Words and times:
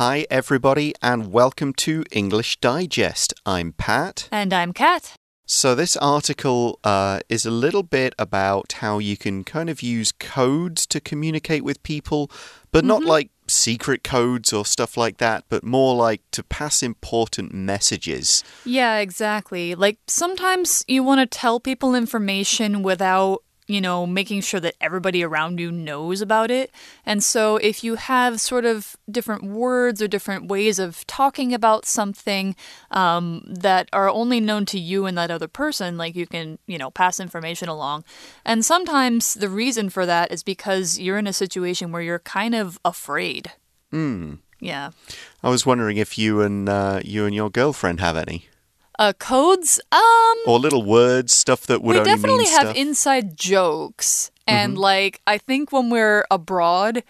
Hi, 0.00 0.24
everybody, 0.30 0.94
and 1.02 1.30
welcome 1.30 1.74
to 1.74 2.06
English 2.10 2.56
Digest. 2.62 3.34
I'm 3.44 3.72
Pat. 3.72 4.30
And 4.32 4.50
I'm 4.50 4.72
Kat. 4.72 5.12
So, 5.44 5.74
this 5.74 5.94
article 5.94 6.80
uh, 6.84 7.20
is 7.28 7.44
a 7.44 7.50
little 7.50 7.82
bit 7.82 8.14
about 8.18 8.72
how 8.80 8.98
you 8.98 9.18
can 9.18 9.44
kind 9.44 9.68
of 9.68 9.82
use 9.82 10.10
codes 10.10 10.86
to 10.86 11.02
communicate 11.02 11.64
with 11.64 11.82
people, 11.82 12.30
but 12.72 12.82
not 12.82 13.00
Mm-hmm. 13.00 13.10
like 13.10 13.30
secret 13.46 14.02
codes 14.02 14.54
or 14.54 14.64
stuff 14.64 14.96
like 14.96 15.18
that, 15.18 15.44
but 15.50 15.64
more 15.64 15.94
like 15.94 16.22
to 16.30 16.42
pass 16.42 16.82
important 16.82 17.52
messages. 17.52 18.42
Yeah, 18.64 18.96
exactly. 19.00 19.74
Like 19.74 19.98
sometimes 20.06 20.82
you 20.88 21.02
want 21.02 21.20
to 21.20 21.26
tell 21.26 21.60
people 21.60 21.94
information 21.94 22.82
without, 22.82 23.42
you 23.70 23.80
know, 23.80 24.04
making 24.04 24.40
sure 24.40 24.58
that 24.58 24.74
everybody 24.80 25.22
around 25.22 25.60
you 25.60 25.70
knows 25.70 26.20
about 26.20 26.50
it. 26.50 26.72
And 27.06 27.22
so 27.22 27.56
if 27.56 27.84
you 27.84 27.94
have 27.94 28.40
sort 28.40 28.64
of 28.64 28.96
different 29.08 29.44
words 29.44 30.02
or 30.02 30.08
different 30.08 30.48
ways 30.48 30.80
of 30.80 31.06
talking 31.06 31.54
about 31.54 31.86
something 31.86 32.56
um, 32.90 33.44
that 33.46 33.88
are 33.92 34.08
only 34.08 34.40
known 34.40 34.66
to 34.66 34.78
you 34.78 35.06
and 35.06 35.16
that 35.16 35.30
other 35.30 35.46
person, 35.46 35.96
like 35.96 36.16
you 36.16 36.26
can, 36.26 36.58
you 36.66 36.78
know, 36.78 36.90
pass 36.90 37.20
information 37.20 37.68
along. 37.68 38.04
And 38.44 38.64
sometimes 38.64 39.34
the 39.34 39.48
reason 39.48 39.88
for 39.88 40.04
that 40.04 40.32
is 40.32 40.42
because 40.42 40.98
you're 40.98 41.18
in 41.18 41.28
a 41.28 41.32
situation 41.32 41.92
where 41.92 42.02
you're 42.02 42.18
kind 42.18 42.56
of 42.56 42.78
afraid. 42.84 43.52
Hmm. 43.92 44.34
Yeah. 44.58 44.90
I 45.42 45.48
was 45.48 45.64
wondering 45.64 45.96
if 45.96 46.18
you 46.18 46.42
and 46.42 46.68
uh, 46.68 47.00
you 47.04 47.24
and 47.24 47.34
your 47.34 47.50
girlfriend 47.50 48.00
have 48.00 48.16
any, 48.16 48.48
Uh, 49.00 49.12
codes? 49.14 49.80
Um. 49.90 50.36
or 50.46 50.60
little 50.60 50.84
words, 50.84 51.32
stuff 51.32 51.66
that 51.66 51.82
would 51.82 51.94
we 51.94 51.98
only 51.98 52.10
definitely 52.10 52.46
have 52.46 52.68
stuff. 52.68 52.76
Inside 52.76 53.36
jokes 53.36 54.30
and 54.46 54.76
like 54.76 55.20
i 55.26 55.38
think 55.38 55.70
when 55.70 55.90
we're 55.90 56.24
abroad 56.30 57.02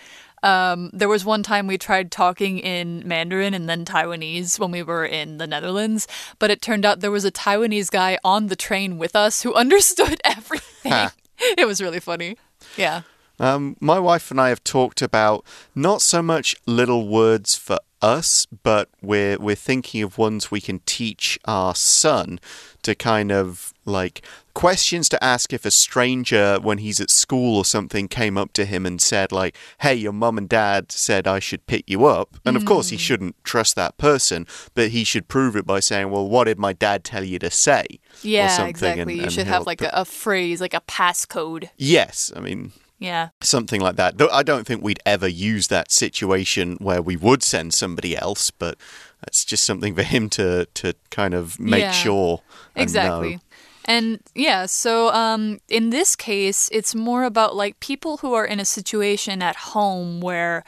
um, 0.42 0.88
there 0.94 1.08
was 1.08 1.22
one 1.22 1.42
time 1.42 1.66
we 1.66 1.76
tried 1.76 2.10
talking 2.10 2.58
in 2.60 3.06
Mandarin 3.06 3.52
and 3.52 3.68
then 3.68 3.84
Taiwanese 3.84 4.58
when 4.58 4.70
we 4.70 4.82
were 4.82 5.04
in 5.04 5.36
the 5.36 5.46
Netherlands, 5.46 6.08
but 6.38 6.50
it 6.50 6.62
turned 6.62 6.86
out 6.86 7.00
there 7.00 7.10
was 7.10 7.26
a 7.26 7.30
Taiwanese 7.30 7.90
guy 7.90 8.18
on 8.24 8.46
the 8.46 8.56
train 8.56 8.96
with 8.96 9.14
us 9.14 9.42
who 9.42 9.52
understood 9.64 10.18
everything. 10.24 11.10
it 11.38 11.66
was 11.66 11.82
really 11.82 12.00
funny. 12.00 12.38
Yeah. 12.78 13.02
Um, 13.40 13.76
my 13.80 13.98
wife 13.98 14.30
and 14.30 14.40
I 14.40 14.50
have 14.50 14.62
talked 14.62 15.00
about 15.02 15.44
not 15.74 16.02
so 16.02 16.20
much 16.22 16.54
little 16.66 17.08
words 17.08 17.56
for 17.56 17.78
us, 18.02 18.46
but 18.62 18.88
we're 19.02 19.38
we're 19.38 19.54
thinking 19.54 20.02
of 20.02 20.18
ones 20.18 20.50
we 20.50 20.60
can 20.60 20.80
teach 20.86 21.38
our 21.46 21.74
son 21.74 22.38
to 22.82 22.94
kind 22.94 23.30
of 23.32 23.74
like 23.84 24.22
questions 24.54 25.08
to 25.10 25.22
ask 25.24 25.52
if 25.52 25.64
a 25.66 25.70
stranger 25.70 26.58
when 26.62 26.78
he's 26.78 26.98
at 27.00 27.10
school 27.10 27.56
or 27.56 27.64
something 27.64 28.08
came 28.08 28.38
up 28.38 28.52
to 28.54 28.64
him 28.64 28.86
and 28.86 29.00
said 29.02 29.32
like 29.32 29.54
hey 29.80 29.94
your 29.94 30.12
mum 30.12 30.38
and 30.38 30.48
dad 30.48 30.90
said 30.92 31.26
I 31.26 31.38
should 31.40 31.66
pick 31.66 31.84
you 31.88 32.06
up 32.06 32.36
and 32.46 32.56
of 32.56 32.64
course 32.64 32.88
he 32.88 32.96
shouldn't 32.96 33.36
trust 33.44 33.76
that 33.76 33.96
person 33.98 34.46
but 34.74 34.88
he 34.90 35.04
should 35.04 35.28
prove 35.28 35.54
it 35.56 35.66
by 35.66 35.80
saying 35.80 36.10
well 36.10 36.26
what 36.28 36.44
did 36.44 36.58
my 36.58 36.72
dad 36.72 37.04
tell 37.04 37.22
you 37.24 37.38
to 37.38 37.50
say 37.50 37.84
or 37.90 37.96
Yeah, 38.22 38.48
something 38.48 38.70
exactly. 38.70 39.00
and- 39.02 39.10
you 39.12 39.22
and 39.24 39.32
should 39.32 39.46
have 39.46 39.66
like 39.66 39.82
a, 39.82 39.90
a 39.92 40.04
phrase, 40.04 40.60
like 40.60 40.74
a 40.74 40.80
passcode. 40.82 41.68
yes 41.76 42.32
I 42.34 42.40
mean 42.40 42.72
Yeah. 43.00 43.30
something 43.42 43.80
like 43.80 43.96
that. 43.96 44.18
Though 44.18 44.28
I 44.30 44.42
don't 44.44 44.66
think 44.66 44.84
we'd 44.84 45.00
ever 45.06 45.26
use 45.26 45.68
that 45.68 45.90
situation 45.90 46.76
where 46.80 47.00
we 47.02 47.16
would 47.16 47.42
send 47.42 47.72
somebody 47.74 48.14
else, 48.16 48.50
but 48.52 48.76
it's 49.26 49.44
just 49.44 49.64
something 49.64 49.94
for 49.96 50.02
him 50.04 50.28
to 50.30 50.66
to 50.74 50.92
kind 51.10 51.34
of 51.34 51.58
make 51.58 51.80
Yeah, 51.82 51.92
sure. 51.92 52.42
and 52.76 52.82
Exactly. 52.82 53.30
know. 53.36 53.40
And 53.86 54.20
yeah, 54.34 54.66
so 54.66 55.08
um, 55.12 55.58
in 55.68 55.90
this 55.90 56.14
case, 56.14 56.68
it's 56.70 56.94
more 56.94 57.24
about 57.24 57.56
like 57.56 57.80
people 57.80 58.18
who 58.18 58.34
are 58.34 58.44
in 58.46 58.60
a 58.60 58.64
situation 58.64 59.42
at 59.42 59.56
home 59.72 60.20
where 60.20 60.62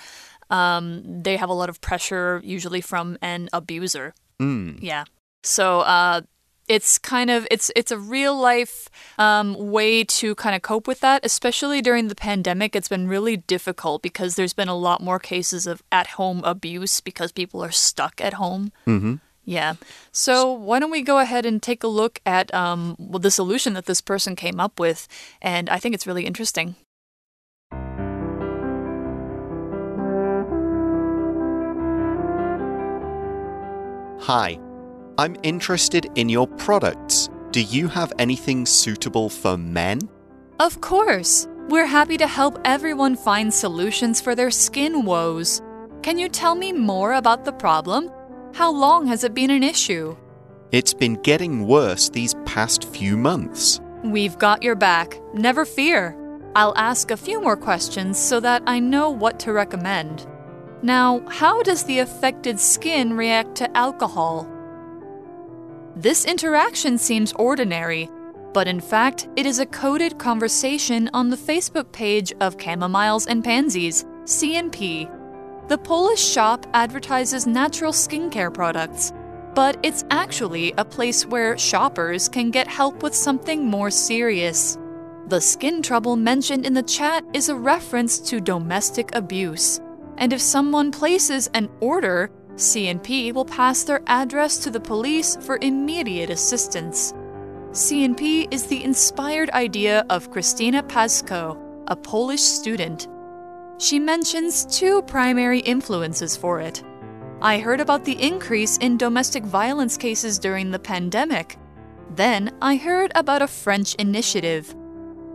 um, 0.51 1.23
they 1.23 1.37
have 1.37 1.51
a 1.51 1.55
lot 1.55 1.69
of 1.69 1.81
pressure, 1.81 2.41
usually 2.45 2.81
from 2.81 3.17
an 3.21 3.49
abuser. 3.53 4.15
Mm. 4.41 4.79
Yeah. 4.83 5.05
So 5.45 5.81
uh, 5.81 6.23
it's 6.69 6.99
kind 6.99 7.31
of 7.31 7.47
it's 7.51 7.71
it's 7.75 7.91
a 7.91 7.99
real 7.99 8.37
life 8.37 8.89
um, 9.19 9.55
way 9.59 10.05
to 10.05 10.35
kind 10.37 10.55
of 10.55 10.63
cope 10.63 10.87
with 10.87 11.01
that, 11.01 11.25
especially 11.25 11.83
during 11.83 12.09
the 12.09 12.15
pandemic. 12.15 12.77
It's 12.77 12.89
been 12.89 13.09
really 13.09 13.37
difficult 13.37 14.03
because 14.03 14.37
there's 14.37 14.53
been 14.53 14.69
a 14.69 14.77
lot 14.77 15.03
more 15.03 15.19
cases 15.19 15.67
of 15.67 15.83
at 15.91 16.09
home 16.09 16.43
abuse 16.45 17.01
because 17.01 17.33
people 17.33 17.63
are 17.63 17.73
stuck 17.73 18.21
at 18.21 18.35
home. 18.35 18.73
hmm 18.85 19.17
Yeah. 19.45 19.75
So 20.13 20.53
why 20.53 20.79
don't 20.79 20.91
we 20.91 21.03
go 21.03 21.19
ahead 21.19 21.45
and 21.45 21.63
take 21.63 21.83
a 21.83 21.89
look 21.89 22.21
at 22.25 22.53
um, 22.55 22.97
well, 22.99 23.19
the 23.19 23.31
solution 23.31 23.75
that 23.75 23.87
this 23.87 24.01
person 24.01 24.37
came 24.37 24.61
up 24.61 24.79
with? 24.79 25.09
And 25.41 25.69
I 25.69 25.79
think 25.79 25.95
it's 25.95 26.07
really 26.07 26.27
interesting. 26.27 26.77
Hi, 34.25 34.57
I'm 35.23 35.37
interested 35.45 36.11
in 36.17 36.29
your 36.29 36.49
products. 36.49 37.29
Do 37.53 37.61
you 37.61 37.87
have 37.87 38.13
anything 38.19 38.67
suitable 38.67 39.29
for 39.29 39.57
men? 39.57 40.01
Of 40.59 40.81
course. 40.81 41.47
We're 41.69 41.87
happy 41.87 42.17
to 42.17 42.27
help 42.27 42.59
everyone 42.65 43.15
find 43.15 43.55
solutions 43.55 44.21
for 44.21 44.35
their 44.35 44.51
skin 44.51 45.05
woes. 45.05 45.63
Can 46.03 46.19
you 46.19 46.29
tell 46.29 46.57
me 46.57 46.73
more 46.73 47.13
about 47.13 47.45
the 47.45 47.53
problem? 47.53 48.11
How 48.53 48.73
long 48.73 49.07
has 49.07 49.23
it 49.23 49.33
been 49.33 49.53
an 49.53 49.63
issue? 49.63 50.17
It's 50.73 50.93
been 50.93 51.15
getting 51.23 51.69
worse 51.69 52.09
these 52.09 52.35
past 52.45 52.83
few 52.83 53.17
months. 53.17 53.81
We've 54.03 54.37
got 54.39 54.65
your 54.65 54.75
back. 54.75 55.21
Never 55.35 55.65
fear. 55.65 56.17
I'll 56.57 56.77
ask 56.77 57.13
a 57.13 57.17
few 57.17 57.41
more 57.41 57.57
questions 57.57 58.19
so 58.19 58.41
that 58.41 58.65
I 58.67 58.81
know 58.81 59.11
what 59.11 59.39
to 59.41 59.53
recommend. 59.53 60.27
Now, 60.83 61.23
how 61.29 61.63
does 61.63 61.85
the 61.85 62.01
affected 62.01 62.59
skin 62.59 63.17
react 63.17 63.55
to 63.59 63.77
alcohol? 63.77 64.49
This 65.97 66.25
interaction 66.25 66.97
seems 66.97 67.35
ordinary, 67.35 68.09
but 68.55 68.67
in 68.67 68.81
fact, 68.81 69.29
it 69.37 69.45
is 69.45 69.59
a 69.59 69.67
coded 69.67 70.19
conversation 70.19 71.11
on 71.13 71.29
the 71.29 71.37
Facebook 71.37 71.93
page 71.93 72.33
of 72.41 72.57
Chamomiles 72.57 73.27
and 73.29 73.45
Pansies, 73.45 74.05
CNP. 74.25 75.69
The 75.69 75.77
Polish 75.77 76.25
shop 76.25 76.67
advertises 76.73 77.47
natural 77.47 77.93
skincare 77.93 78.53
products, 78.53 79.13
but 79.55 79.77
it's 79.83 80.05
actually 80.11 80.73
a 80.79 80.85
place 80.85 81.27
where 81.27 81.59
shoppers 81.59 82.27
can 82.27 82.51
get 82.51 82.69
help 82.69 83.03
with 83.03 83.15
something 83.15 83.67
more 83.67 83.91
serious. 83.91 84.79
The 85.29 85.43
skin 85.43 85.83
trouble 85.83 86.17
mentioned 86.17 86.65
in 86.65 86.73
the 86.73 86.83
chat 86.83 87.23
is 87.35 87.51
a 87.51 87.55
reference 87.55 88.19
to 88.31 88.41
domestic 88.41 89.15
abuse. 89.15 89.79
And 90.17 90.33
if 90.33 90.41
someone 90.41 90.91
places 90.91 91.51
an 91.53 91.69
order, 91.81 92.31
CNP 92.57 93.33
will 93.33 93.45
pass 93.45 93.83
their 93.83 94.03
address 94.07 94.59
to 94.59 94.71
the 94.71 94.81
police 94.81 95.37
for 95.37 95.59
immediate 95.63 96.31
assistance. 96.31 97.13
CNP 97.71 98.53
is 98.53 98.67
the 98.67 98.85
inspired 98.85 99.49
idea 99.51 100.05
of 100.11 100.31
Christina 100.31 100.83
Paszko, 100.83 101.59
a 101.87 101.97
Polish 101.97 102.43
student. 102.43 103.09
She 103.79 103.99
mentions 103.99 104.67
two 104.67 105.03
primary 105.03 105.61
influences 105.61 106.37
for 106.37 106.61
it. 106.61 106.83
I 107.41 107.59
heard 107.59 107.81
about 107.81 108.05
the 108.05 108.23
increase 108.23 108.77
in 108.79 108.99
domestic 108.99 109.45
violence 109.45 109.97
cases 109.97 110.39
during 110.39 110.71
the 110.71 110.79
pandemic. 110.79 111.59
Then 112.15 112.55
I 112.61 112.77
heard 112.77 113.11
about 113.15 113.43
a 113.43 113.49
French 113.49 113.95
initiative. 113.95 114.77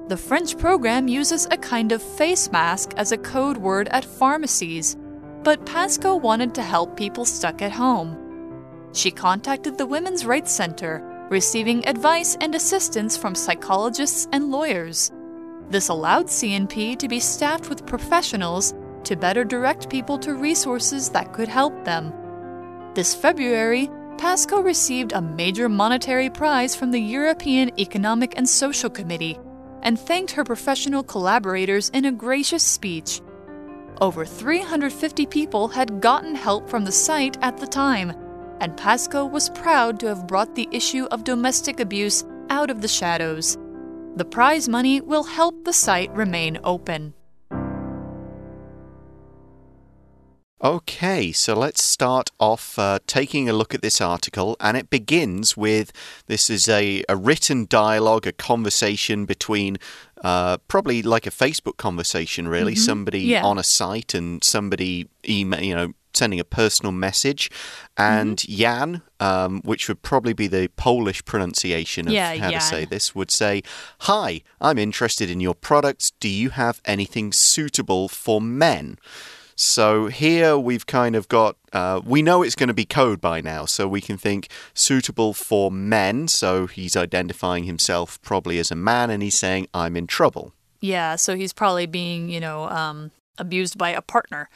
The 0.07 0.15
French 0.15 0.57
program 0.57 1.07
uses 1.07 1.47
a 1.49 1.57
kind 1.57 1.91
of 1.91 2.01
face 2.01 2.51
mask 2.51 2.93
as 2.95 3.11
a 3.11 3.17
code 3.17 3.57
word 3.57 3.89
at 3.89 4.05
pharmacies, 4.05 4.95
but 5.47 5.65
Paszko 5.65 6.19
wanted 6.19 6.53
to 6.53 6.61
help 6.61 6.97
people 6.97 7.23
stuck 7.23 7.61
at 7.61 7.71
home. 7.71 8.17
She 8.91 9.09
contacted 9.09 9.77
the 9.77 9.85
Women's 9.85 10.25
Rights 10.25 10.51
Center, 10.51 11.01
receiving 11.29 11.87
advice 11.87 12.35
and 12.41 12.53
assistance 12.53 13.15
from 13.15 13.33
psychologists 13.33 14.27
and 14.33 14.51
lawyers. 14.51 15.09
This 15.69 15.87
allowed 15.87 16.27
CNP 16.27 16.99
to 16.99 17.07
be 17.07 17.21
staffed 17.21 17.69
with 17.69 17.85
professionals 17.85 18.73
to 19.05 19.15
better 19.15 19.45
direct 19.45 19.89
people 19.89 20.17
to 20.17 20.33
resources 20.33 21.07
that 21.11 21.31
could 21.31 21.47
help 21.47 21.85
them. 21.85 22.11
This 22.93 23.15
February, 23.15 23.89
Paszko 24.17 24.61
received 24.61 25.13
a 25.13 25.21
major 25.21 25.69
monetary 25.69 26.29
prize 26.29 26.75
from 26.75 26.91
the 26.91 26.99
European 26.99 27.71
Economic 27.79 28.33
and 28.35 28.49
Social 28.49 28.89
Committee 28.89 29.39
and 29.81 29.97
thanked 29.97 30.31
her 30.31 30.43
professional 30.43 31.03
collaborators 31.03 31.87
in 31.91 32.03
a 32.03 32.11
gracious 32.11 32.63
speech. 32.63 33.21
Over 33.99 34.25
350 34.25 35.25
people 35.25 35.67
had 35.69 36.01
gotten 36.01 36.35
help 36.35 36.69
from 36.69 36.85
the 36.85 36.91
site 36.91 37.35
at 37.41 37.57
the 37.57 37.65
time, 37.65 38.11
and 38.61 38.77
Paszko 38.77 39.29
was 39.29 39.49
proud 39.49 39.99
to 39.99 40.07
have 40.07 40.27
brought 40.27 40.53
the 40.53 40.69
issue 40.71 41.05
of 41.05 41.23
domestic 41.23 41.79
abuse 41.79 42.23
out 42.51 42.69
of 42.69 42.81
the 42.81 42.87
shadows. 42.87 43.57
The 44.15 44.25
prize 44.25 44.69
money 44.69 45.01
will 45.01 45.23
help 45.23 45.65
the 45.65 45.73
site 45.73 46.11
remain 46.13 46.59
open. 46.63 47.15
Okay, 50.63 51.31
so 51.31 51.53
let's 51.53 51.83
start 51.83 52.31
off 52.39 52.79
uh, 52.79 52.97
taking 53.05 53.47
a 53.47 53.53
look 53.53 53.75
at 53.75 53.83
this 53.83 54.01
article, 54.01 54.57
and 54.59 54.75
it 54.75 54.89
begins 54.89 55.55
with 55.55 55.91
this 56.25 56.49
is 56.49 56.67
a, 56.67 57.03
a 57.07 57.15
written 57.15 57.67
dialogue, 57.69 58.25
a 58.25 58.31
conversation 58.31 59.25
between 59.25 59.77
uh, 60.23 60.57
probably 60.67 61.01
like 61.01 61.27
a 61.27 61.31
Facebook 61.31 61.77
conversation, 61.77 62.47
really. 62.47 62.75
Somebody 62.75 63.21
Yeah. 63.21 63.43
on 63.45 63.57
a 63.57 63.63
site 63.63 64.13
and 64.13 64.43
somebody 64.43 65.07
email, 65.27 65.61
you 65.61 65.75
know, 65.75 65.93
sending 66.13 66.39
a 66.39 66.43
personal 66.43 66.91
message. 66.91 67.49
And 67.97 68.37
Mm-hmm. 68.37 68.55
Jan, 68.59 69.01
um, 69.19 69.61
which 69.61 69.87
would 69.87 70.01
probably 70.01 70.33
be 70.33 70.47
the 70.47 70.69
Polish 70.75 71.23
pronunciation 71.25 72.07
of 72.07 72.13
Yeah, 72.13 72.35
how 72.37 72.49
to 72.51 72.61
say 72.61 72.85
this, 72.85 73.13
would 73.13 73.29
say, 73.31 73.61
Hi, 74.01 74.41
I'm 74.59 74.77
interested 74.79 75.29
in 75.29 75.39
your 75.39 75.53
products. 75.55 76.11
Do 76.19 76.27
you 76.29 76.49
have 76.51 76.81
anything 76.85 77.31
suitable 77.31 78.07
for 78.07 78.41
men? 78.41 78.97
So 79.59 80.05
here 80.05 80.55
we've 80.55 80.85
kind 80.85 81.15
of 81.15 81.27
got, 81.27 81.57
uh, 81.73 81.99
we 82.05 82.21
know 82.21 82.43
it's 82.43 82.53
going 82.53 82.67
to 82.67 82.75
be 82.75 82.85
code 82.85 83.19
by 83.19 83.41
now, 83.41 83.65
so 83.65 83.87
we 83.87 84.01
can 84.01 84.15
think 84.15 84.49
suitable 84.75 85.33
for 85.33 85.71
men. 85.71 86.27
So 86.27 86.67
he's 86.67 86.95
identifying 86.95 87.63
himself 87.63 88.21
probably 88.21 88.59
as 88.59 88.69
a 88.69 88.75
man 88.75 89.09
and 89.09 89.23
he's 89.23 89.37
saying, 89.37 89.67
I'm 89.73 89.97
in 89.97 90.05
trouble. 90.05 90.53
Yeah, 90.79 91.15
so 91.15 91.35
he's 91.35 91.53
probably 91.53 91.87
being, 91.87 92.29
you 92.29 92.39
know, 92.39 92.69
um, 92.69 93.09
abused 93.39 93.79
by 93.79 93.89
a 93.89 94.01
partner. 94.01 94.47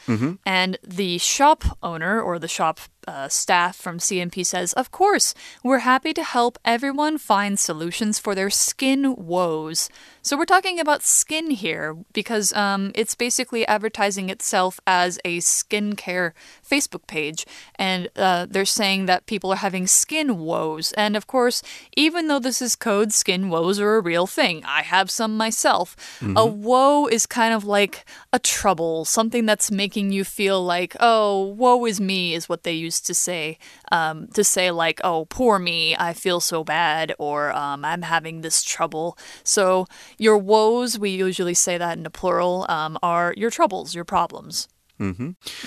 And 0.45 0.77
the 0.83 1.18
shop 1.18 1.63
owner 1.81 2.21
or 2.21 2.38
the 2.38 2.47
shop 2.47 2.80
uh, 3.07 3.27
staff 3.27 3.75
from 3.75 4.00
C&P 4.00 4.44
says, 4.44 4.74
Of 4.74 4.92
course, 4.92 5.33
we're 5.63 5.80
happy 5.80 6.13
to 6.13 6.24
help 6.24 6.57
everyone 6.63 7.18
find 7.18 7.59
solutions 7.59 8.19
for 8.19 8.36
their 8.36 8.50
skin 8.50 9.15
woes. 9.15 9.89
So 10.21 10.38
we're 10.38 10.45
talking 10.45 10.80
about 10.80 11.01
skin 11.01 11.50
here 11.50 11.98
because 12.13 12.53
um, 12.53 12.92
it's 12.94 13.15
basically 13.15 13.65
advertising 13.65 14.30
itself 14.30 14.80
as 14.86 15.19
a 15.25 15.39
skincare 15.39 16.33
Facebook 16.68 17.07
page. 17.07 17.45
And 17.75 18.07
uh, 18.15 18.45
they're 18.48 18.65
saying 18.65 19.07
that 19.07 19.25
people 19.25 19.51
are 19.51 19.57
having 19.57 19.88
skin 19.88 20.38
woes. 20.38 20.92
And 20.94 21.18
of 21.18 21.25
course, 21.25 21.63
even 21.97 22.27
though 22.27 22.39
this 22.39 22.62
is 22.62 22.75
code, 22.75 23.13
skin 23.13 23.50
woes 23.50 23.80
are 23.80 23.95
a 23.95 24.01
real 24.01 24.27
thing. 24.27 24.63
I 24.65 24.83
have 24.83 25.09
some 25.09 25.36
myself. 25.36 25.95
A 26.38 26.45
woe 26.45 27.07
is 27.07 27.25
kind 27.25 27.54
of 27.54 27.65
like 27.65 28.06
a 28.31 28.38
trouble, 28.38 29.06
something 29.06 29.45
that's 29.47 29.71
making 29.71 30.12
you 30.12 30.24
feel 30.24 30.63
like, 30.63 30.95
oh, 31.00 31.45
woe 31.57 31.83
is 31.86 32.00
me, 32.00 32.36
is 32.36 32.47
what 32.47 32.63
they 32.63 32.74
used 32.91 33.05
to 33.07 33.13
say. 33.13 33.57
Um, 33.91 34.27
to 34.38 34.43
say, 34.43 34.69
like, 34.83 34.99
oh, 35.03 35.25
poor 35.38 35.55
me, 35.59 35.95
I 36.09 36.11
feel 36.13 36.39
so 36.41 36.63
bad, 36.63 37.13
or 37.17 37.39
um, 37.63 37.85
I'm 37.85 38.01
having 38.15 38.41
this 38.41 38.63
trouble. 38.63 39.17
So 39.43 39.85
your 40.17 40.38
woes, 40.38 40.99
we 40.99 41.09
usually 41.27 41.53
say 41.65 41.77
that 41.77 41.97
in 41.97 42.03
the 42.03 42.09
plural, 42.09 42.65
um, 42.77 42.97
are 43.01 43.33
your 43.41 43.51
troubles, 43.51 43.95
your 43.95 44.05
problems. 44.05 44.67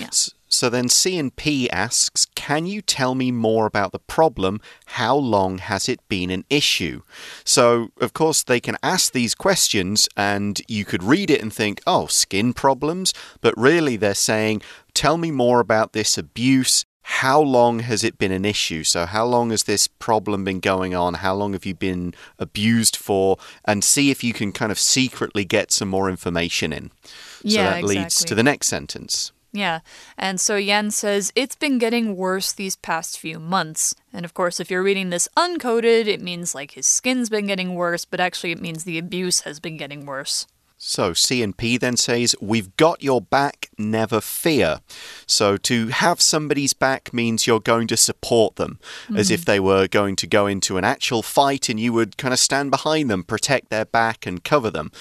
S- 0.07 0.29
So 0.47 0.69
then 0.69 0.87
C 0.87 1.17
and 1.21 1.35
P 1.35 1.69
asks, 1.69 2.25
"Can 2.35 2.65
you 2.65 2.81
tell 2.81 3.13
me 3.15 3.29
more 3.31 3.65
about 3.65 3.91
the 3.91 3.99
problem? 4.17 4.61
How 4.99 5.15
long 5.35 5.57
has 5.71 5.89
it 5.89 5.99
been 6.07 6.29
an 6.31 6.45
issue?" 6.49 7.01
So 7.43 7.89
of 8.05 8.11
course 8.13 8.43
they 8.43 8.61
can 8.61 8.77
ask 8.81 9.11
these 9.11 9.35
questions, 9.35 10.07
and 10.15 10.61
you 10.69 10.85
could 10.85 11.03
read 11.03 11.29
it 11.29 11.41
and 11.41 11.51
think, 11.53 11.81
"Oh, 11.85 12.07
skin 12.07 12.53
problems," 12.53 13.07
but 13.41 13.53
really 13.69 13.97
they're 13.97 14.23
saying, 14.31 14.61
"Tell 14.93 15.17
me 15.17 15.31
more 15.31 15.59
about 15.59 15.91
this 15.91 16.17
abuse." 16.17 16.85
How 17.07 17.39
long 17.39 17.81
has 17.81 18.03
it 18.03 18.17
been 18.17 18.31
an 18.31 18.45
issue? 18.45 18.83
So, 18.83 19.05
how 19.05 19.25
long 19.25 19.51
has 19.51 19.63
this 19.63 19.87
problem 19.87 20.43
been 20.43 20.59
going 20.59 20.95
on? 20.95 21.13
How 21.15 21.35
long 21.35 21.53
have 21.53 21.63
you 21.63 21.75
been 21.75 22.15
abused 22.39 22.95
for? 22.95 23.37
And 23.63 23.83
see 23.83 24.09
if 24.09 24.23
you 24.23 24.33
can 24.33 24.51
kind 24.51 24.71
of 24.71 24.79
secretly 24.79 25.45
get 25.45 25.71
some 25.71 25.87
more 25.87 26.09
information 26.09 26.73
in. 26.73 26.89
So 27.03 27.11
Yeah, 27.43 27.69
that 27.75 27.83
leads 27.83 28.25
to 28.25 28.33
the 28.33 28.41
next 28.41 28.69
sentence. 28.69 29.31
Yeah. 29.53 29.81
And 30.17 30.41
so 30.41 30.59
Jan 30.59 30.89
says 30.89 31.31
it's 31.35 31.55
been 31.55 31.77
getting 31.77 32.15
worse 32.15 32.51
these 32.51 32.75
past 32.75 33.19
few 33.19 33.39
months. 33.39 33.93
And 34.11 34.25
of 34.25 34.33
course, 34.33 34.59
if 34.59 34.71
you're 34.71 34.83
reading 34.83 35.11
this 35.11 35.29
uncoded, 35.37 36.07
it 36.07 36.21
means 36.21 36.55
like 36.55 36.71
his 36.71 36.87
skin's 36.87 37.29
been 37.29 37.45
getting 37.45 37.75
worse, 37.75 38.03
but 38.03 38.19
actually 38.19 38.51
it 38.51 38.61
means 38.61 38.83
the 38.83 38.97
abuse 38.97 39.41
has 39.41 39.59
been 39.59 39.77
getting 39.77 40.07
worse. 40.07 40.47
So 40.77 41.13
C&P 41.13 41.77
then 41.77 41.97
says, 41.97 42.35
We've 42.41 42.75
got 42.77 43.01
your 43.01 43.21
back, 43.21 43.69
never 43.77 44.21
fear. 44.21 44.79
So 45.25 45.57
to 45.57 45.87
have 45.87 46.21
somebody's 46.21 46.73
back 46.73 47.13
means 47.13 47.47
you're 47.47 47.59
going 47.59 47.87
to 47.87 47.97
support 47.97 48.57
them, 48.57 48.79
as 49.15 49.31
if 49.31 49.41
mm-hmm. 49.41 49.51
they 49.51 49.59
were 49.59 49.87
going 49.87 50.15
to 50.17 50.27
go 50.27 50.47
into 50.47 50.77
an 50.77 50.83
actual 50.83 51.21
fight 51.21 51.69
and 51.69 51.79
you 51.79 51.93
would 51.93 52.17
kind 52.17 52.33
of 52.33 52.39
stand 52.39 52.71
behind 52.71 53.09
them, 53.09 53.23
protect 53.23 53.69
their 53.69 53.85
back, 53.85 54.25
and 54.25 54.43
cover 54.43 54.69
them. 54.69 54.91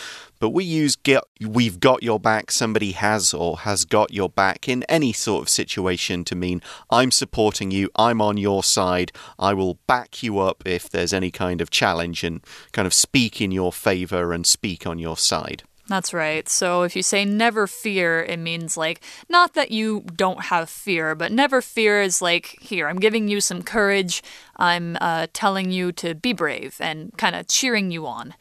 But 0.44 0.50
we 0.50 0.64
use 0.64 0.94
get, 0.94 1.24
we've 1.40 1.80
got 1.80 2.02
your 2.02 2.20
back, 2.20 2.50
somebody 2.50 2.92
has 2.92 3.32
or 3.32 3.60
has 3.60 3.86
got 3.86 4.12
your 4.12 4.28
back 4.28 4.68
in 4.68 4.82
any 4.90 5.10
sort 5.10 5.40
of 5.40 5.48
situation 5.48 6.22
to 6.24 6.34
mean 6.34 6.60
I'm 6.90 7.12
supporting 7.12 7.70
you, 7.70 7.88
I'm 7.96 8.20
on 8.20 8.36
your 8.36 8.62
side, 8.62 9.10
I 9.38 9.54
will 9.54 9.78
back 9.86 10.22
you 10.22 10.40
up 10.40 10.62
if 10.66 10.90
there's 10.90 11.14
any 11.14 11.30
kind 11.30 11.62
of 11.62 11.70
challenge 11.70 12.22
and 12.24 12.42
kind 12.72 12.84
of 12.84 12.92
speak 12.92 13.40
in 13.40 13.52
your 13.52 13.72
favor 13.72 14.34
and 14.34 14.46
speak 14.46 14.86
on 14.86 14.98
your 14.98 15.16
side. 15.16 15.62
That's 15.86 16.14
right. 16.14 16.48
So 16.48 16.82
if 16.82 16.96
you 16.96 17.02
say 17.02 17.26
never 17.26 17.66
fear, 17.66 18.22
it 18.22 18.38
means 18.38 18.76
like 18.76 19.02
not 19.28 19.52
that 19.52 19.70
you 19.70 20.04
don't 20.16 20.44
have 20.44 20.70
fear, 20.70 21.14
but 21.14 21.30
never 21.30 21.60
fear 21.60 22.00
is 22.00 22.22
like 22.22 22.56
here, 22.60 22.88
I'm 22.88 22.98
giving 22.98 23.28
you 23.28 23.40
some 23.40 23.62
courage. 23.62 24.22
I'm 24.56 24.96
uh, 25.00 25.26
telling 25.34 25.70
you 25.70 25.92
to 25.92 26.14
be 26.14 26.32
brave 26.32 26.76
and 26.80 27.12
kind 27.18 27.36
of 27.36 27.48
cheering 27.48 27.90
you 27.90 28.06
on. 28.06 28.34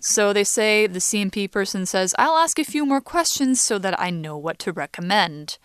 So 0.00 0.32
they 0.32 0.44
say, 0.44 0.86
the 0.86 1.00
C&P 1.00 1.48
person 1.48 1.84
says, 1.84 2.14
I'll 2.18 2.38
ask 2.38 2.58
a 2.58 2.64
few 2.64 2.86
more 2.86 3.02
questions 3.02 3.60
so 3.60 3.78
that 3.78 4.00
I 4.00 4.08
know 4.08 4.38
what 4.38 4.58
to 4.60 4.72
recommend. 4.72 5.58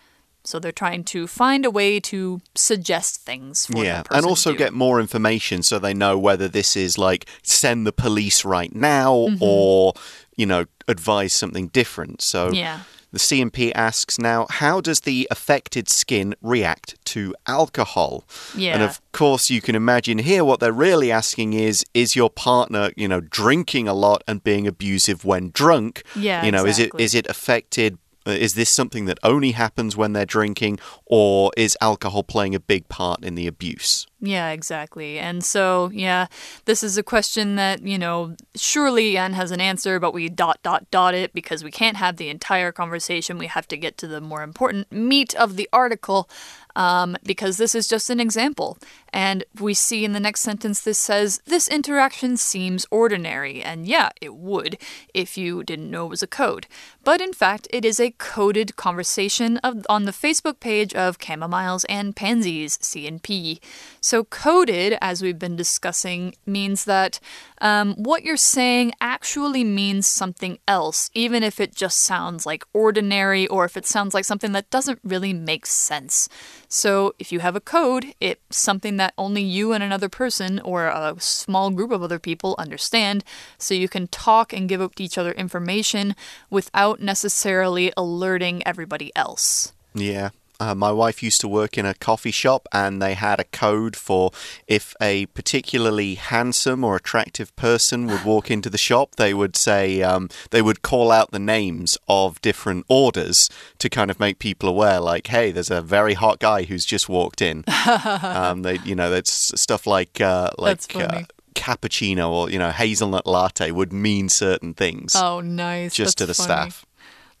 So 0.44 0.58
they're 0.58 0.72
trying 0.72 1.04
to 1.04 1.26
find 1.26 1.64
a 1.64 1.70
way 1.70 2.00
to 2.00 2.40
suggest 2.54 3.22
things 3.22 3.64
for 3.66 3.82
Yeah, 3.82 4.02
and 4.10 4.26
also 4.26 4.52
get 4.52 4.74
more 4.74 5.00
information 5.00 5.62
so 5.62 5.78
they 5.78 5.94
know 5.94 6.18
whether 6.18 6.48
this 6.48 6.76
is 6.76 6.98
like 6.98 7.26
send 7.42 7.86
the 7.86 7.92
police 7.92 8.44
right 8.44 8.74
now 8.74 9.12
Mm-hmm. 9.14 9.42
or, 9.42 9.94
you 10.36 10.46
know, 10.46 10.64
advise 10.88 11.32
something 11.32 11.68
different. 11.68 12.22
So 12.22 12.50
Yeah. 12.52 12.80
the 13.12 13.18
C&P 13.18 13.72
asks 13.74 14.18
now, 14.18 14.46
how 14.48 14.80
does 14.80 15.00
the 15.00 15.28
affected 15.30 15.88
skin 15.90 16.34
react 16.40 16.94
to 17.06 17.34
alcohol? 17.46 18.24
Yeah. 18.56 18.74
And 18.74 18.82
of 18.82 19.00
course, 19.12 19.50
you 19.50 19.60
can 19.60 19.74
imagine 19.74 20.18
here 20.18 20.44
what 20.44 20.60
they're 20.60 20.72
really 20.72 21.12
asking 21.12 21.52
is 21.52 21.84
is 21.92 22.16
your 22.16 22.30
partner, 22.30 22.90
you 22.96 23.06
know, 23.08 23.20
drinking 23.20 23.86
a 23.88 23.94
lot 23.94 24.22
and 24.26 24.42
being 24.42 24.66
abusive 24.66 25.24
when 25.24 25.50
drunk? 25.52 26.02
Yeah, 26.16 26.44
You 26.44 26.50
know, 26.52 26.64
exactly. 26.64 27.04
is 27.04 27.14
it 27.14 27.20
is 27.20 27.26
it 27.26 27.26
affected 27.30 27.98
Uh, 28.26 28.30
is 28.30 28.54
this 28.54 28.70
something 28.70 29.06
that 29.06 29.18
only 29.22 29.52
happens 29.52 29.96
when 29.96 30.12
they're 30.12 30.24
drinking, 30.26 30.78
or 31.06 31.50
is 31.56 31.76
alcohol 31.80 32.22
playing 32.22 32.54
a 32.54 32.60
big 32.60 32.88
part 32.88 33.24
in 33.24 33.34
the 33.34 33.46
abuse? 33.46 34.06
Yeah, 34.20 34.50
exactly. 34.50 35.18
And 35.18 35.44
so, 35.44 35.90
yeah, 35.92 36.28
this 36.64 36.84
is 36.84 36.96
a 36.96 37.02
question 37.02 37.56
that, 37.56 37.82
you 37.82 37.98
know, 37.98 38.36
surely 38.54 39.16
Anne 39.18 39.32
has 39.32 39.50
an 39.50 39.60
answer, 39.60 39.98
but 39.98 40.14
we 40.14 40.28
dot, 40.28 40.60
dot, 40.62 40.88
dot 40.92 41.14
it 41.14 41.32
because 41.32 41.64
we 41.64 41.72
can't 41.72 41.96
have 41.96 42.18
the 42.18 42.28
entire 42.28 42.70
conversation. 42.70 43.36
We 43.36 43.48
have 43.48 43.66
to 43.68 43.76
get 43.76 43.98
to 43.98 44.06
the 44.06 44.20
more 44.20 44.44
important 44.44 44.92
meat 44.92 45.34
of 45.34 45.56
the 45.56 45.68
article 45.72 46.30
um, 46.76 47.16
because 47.24 47.56
this 47.56 47.74
is 47.74 47.88
just 47.88 48.10
an 48.10 48.20
example. 48.20 48.78
And 49.12 49.44
we 49.60 49.74
see 49.74 50.04
in 50.04 50.12
the 50.12 50.20
next 50.20 50.40
sentence 50.40 50.80
this 50.80 50.98
says, 50.98 51.40
This 51.44 51.68
interaction 51.68 52.36
seems 52.36 52.86
ordinary. 52.90 53.62
And 53.62 53.86
yeah, 53.86 54.10
it 54.20 54.34
would 54.34 54.78
if 55.12 55.36
you 55.36 55.62
didn't 55.62 55.90
know 55.90 56.06
it 56.06 56.10
was 56.10 56.22
a 56.22 56.26
code. 56.26 56.66
But 57.04 57.20
in 57.20 57.32
fact, 57.32 57.68
it 57.70 57.84
is 57.84 58.00
a 58.00 58.12
coded 58.12 58.76
conversation 58.76 59.58
of, 59.58 59.84
on 59.88 60.04
the 60.04 60.12
Facebook 60.12 60.60
page 60.60 60.94
of 60.94 61.18
Chamomiles 61.18 61.84
and 61.88 62.16
Pansies, 62.16 62.78
C&P. 62.80 63.60
So, 64.00 64.24
coded, 64.24 64.96
as 65.00 65.20
we've 65.20 65.38
been 65.38 65.56
discussing, 65.56 66.34
means 66.46 66.84
that 66.84 67.20
um, 67.60 67.94
what 67.94 68.22
you're 68.22 68.36
saying 68.36 68.92
actually 69.00 69.64
means 69.64 70.06
something 70.06 70.58
else, 70.66 71.10
even 71.14 71.42
if 71.42 71.60
it 71.60 71.74
just 71.74 72.00
sounds 72.00 72.46
like 72.46 72.64
ordinary 72.72 73.46
or 73.46 73.64
if 73.64 73.76
it 73.76 73.86
sounds 73.86 74.14
like 74.14 74.24
something 74.24 74.52
that 74.52 74.70
doesn't 74.70 75.00
really 75.04 75.32
make 75.32 75.66
sense. 75.66 76.28
So, 76.74 77.14
if 77.18 77.30
you 77.30 77.40
have 77.40 77.54
a 77.54 77.60
code, 77.60 78.14
it's 78.18 78.56
something 78.56 78.96
that 78.96 79.12
only 79.18 79.42
you 79.42 79.74
and 79.74 79.84
another 79.84 80.08
person 80.08 80.58
or 80.60 80.86
a 80.86 81.14
small 81.18 81.68
group 81.68 81.92
of 81.92 82.02
other 82.02 82.18
people 82.18 82.54
understand, 82.56 83.24
so 83.58 83.74
you 83.74 83.90
can 83.90 84.06
talk 84.06 84.54
and 84.54 84.70
give 84.70 84.80
up 84.80 84.94
to 84.94 85.04
each 85.04 85.18
other 85.18 85.32
information 85.32 86.16
without 86.48 86.98
necessarily 86.98 87.92
alerting 87.94 88.66
everybody 88.66 89.12
else. 89.14 89.74
Yeah. 89.92 90.30
Uh, 90.62 90.74
my 90.76 90.92
wife 90.92 91.22
used 91.24 91.40
to 91.40 91.48
work 91.48 91.76
in 91.76 91.84
a 91.84 91.94
coffee 91.94 92.30
shop, 92.30 92.68
and 92.72 93.02
they 93.02 93.14
had 93.14 93.40
a 93.40 93.44
code 93.44 93.96
for 93.96 94.30
if 94.68 94.94
a 95.00 95.26
particularly 95.26 96.14
handsome 96.14 96.84
or 96.84 96.94
attractive 96.94 97.54
person 97.56 98.06
would 98.06 98.24
walk 98.24 98.48
into 98.50 98.70
the 98.70 98.78
shop, 98.78 99.16
they 99.16 99.34
would 99.34 99.56
say, 99.56 100.02
um, 100.02 100.28
they 100.50 100.62
would 100.62 100.80
call 100.82 101.10
out 101.10 101.32
the 101.32 101.38
names 101.56 101.98
of 102.06 102.40
different 102.42 102.84
orders 102.88 103.50
to 103.78 103.88
kind 103.88 104.10
of 104.10 104.20
make 104.20 104.38
people 104.38 104.68
aware, 104.68 105.00
like, 105.00 105.26
hey, 105.26 105.50
there's 105.50 105.70
a 105.70 105.82
very 105.82 106.14
hot 106.14 106.38
guy 106.38 106.62
who's 106.62 106.84
just 106.84 107.08
walked 107.08 107.42
in. 107.42 107.64
um, 108.22 108.62
they, 108.62 108.78
you 108.84 108.94
know, 108.94 109.10
that's 109.10 109.60
stuff 109.60 109.84
like, 109.86 110.20
uh, 110.20 110.50
like, 110.58 110.94
uh, 110.94 111.22
cappuccino 111.54 112.30
or, 112.30 112.50
you 112.50 112.58
know, 112.58 112.70
hazelnut 112.70 113.26
latte 113.26 113.70
would 113.70 113.92
mean 113.92 114.28
certain 114.28 114.74
things 114.74 115.14
Oh, 115.14 115.40
nice. 115.40 115.94
just 115.94 116.18
to 116.18 116.26
the 116.26 116.34
funny. 116.34 116.46
staff. 116.46 116.86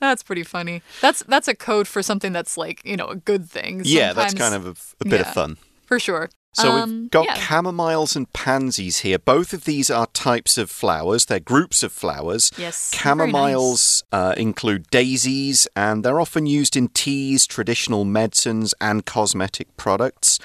That's 0.02 0.24
pretty 0.24 0.42
funny. 0.42 0.82
That's 1.00 1.22
that's 1.28 1.46
a 1.46 1.54
code 1.54 1.86
for 1.86 2.02
something 2.02 2.32
that's 2.32 2.58
like 2.58 2.82
you 2.84 2.96
know 2.96 3.06
a 3.06 3.14
good 3.14 3.48
thing. 3.48 3.82
Yeah, 3.84 4.12
that's 4.12 4.34
kind 4.34 4.52
of 4.52 4.66
a, 4.66 4.74
a 5.00 5.04
bit 5.04 5.20
yeah. 5.20 5.28
of 5.28 5.32
fun. 5.32 5.56
for 5.86 6.00
sure. 6.00 6.28
So 6.54 6.70
Um, 6.72 7.02
we've 7.02 7.10
got 7.10 7.24
yeah. 7.26 7.36
chamomiles 7.36 8.14
and 8.16 8.30
pansies 8.34 8.98
here. 8.98 9.18
Both 9.18 9.54
of 9.54 9.64
these 9.64 9.90
are 9.90 10.06
types 10.08 10.58
of 10.58 10.70
flowers. 10.70 11.26
They're 11.26 11.40
groups 11.40 11.82
of 11.82 11.92
flowers. 11.92 12.50
Yes, 12.58 12.90
very 12.94 13.30
nice. 13.32 13.32
Chamomiles 13.32 14.02
uh, 14.12 14.34
include 14.36 14.90
daisies, 14.90 15.66
and 15.76 16.04
they're 16.04 16.20
often 16.20 16.44
used 16.46 16.76
in 16.76 16.88
teas, 16.88 17.46
traditional 17.46 18.04
medicines, 18.04 18.74
and 18.80 19.06
cosmetic 19.06 19.74
products. 19.76 20.38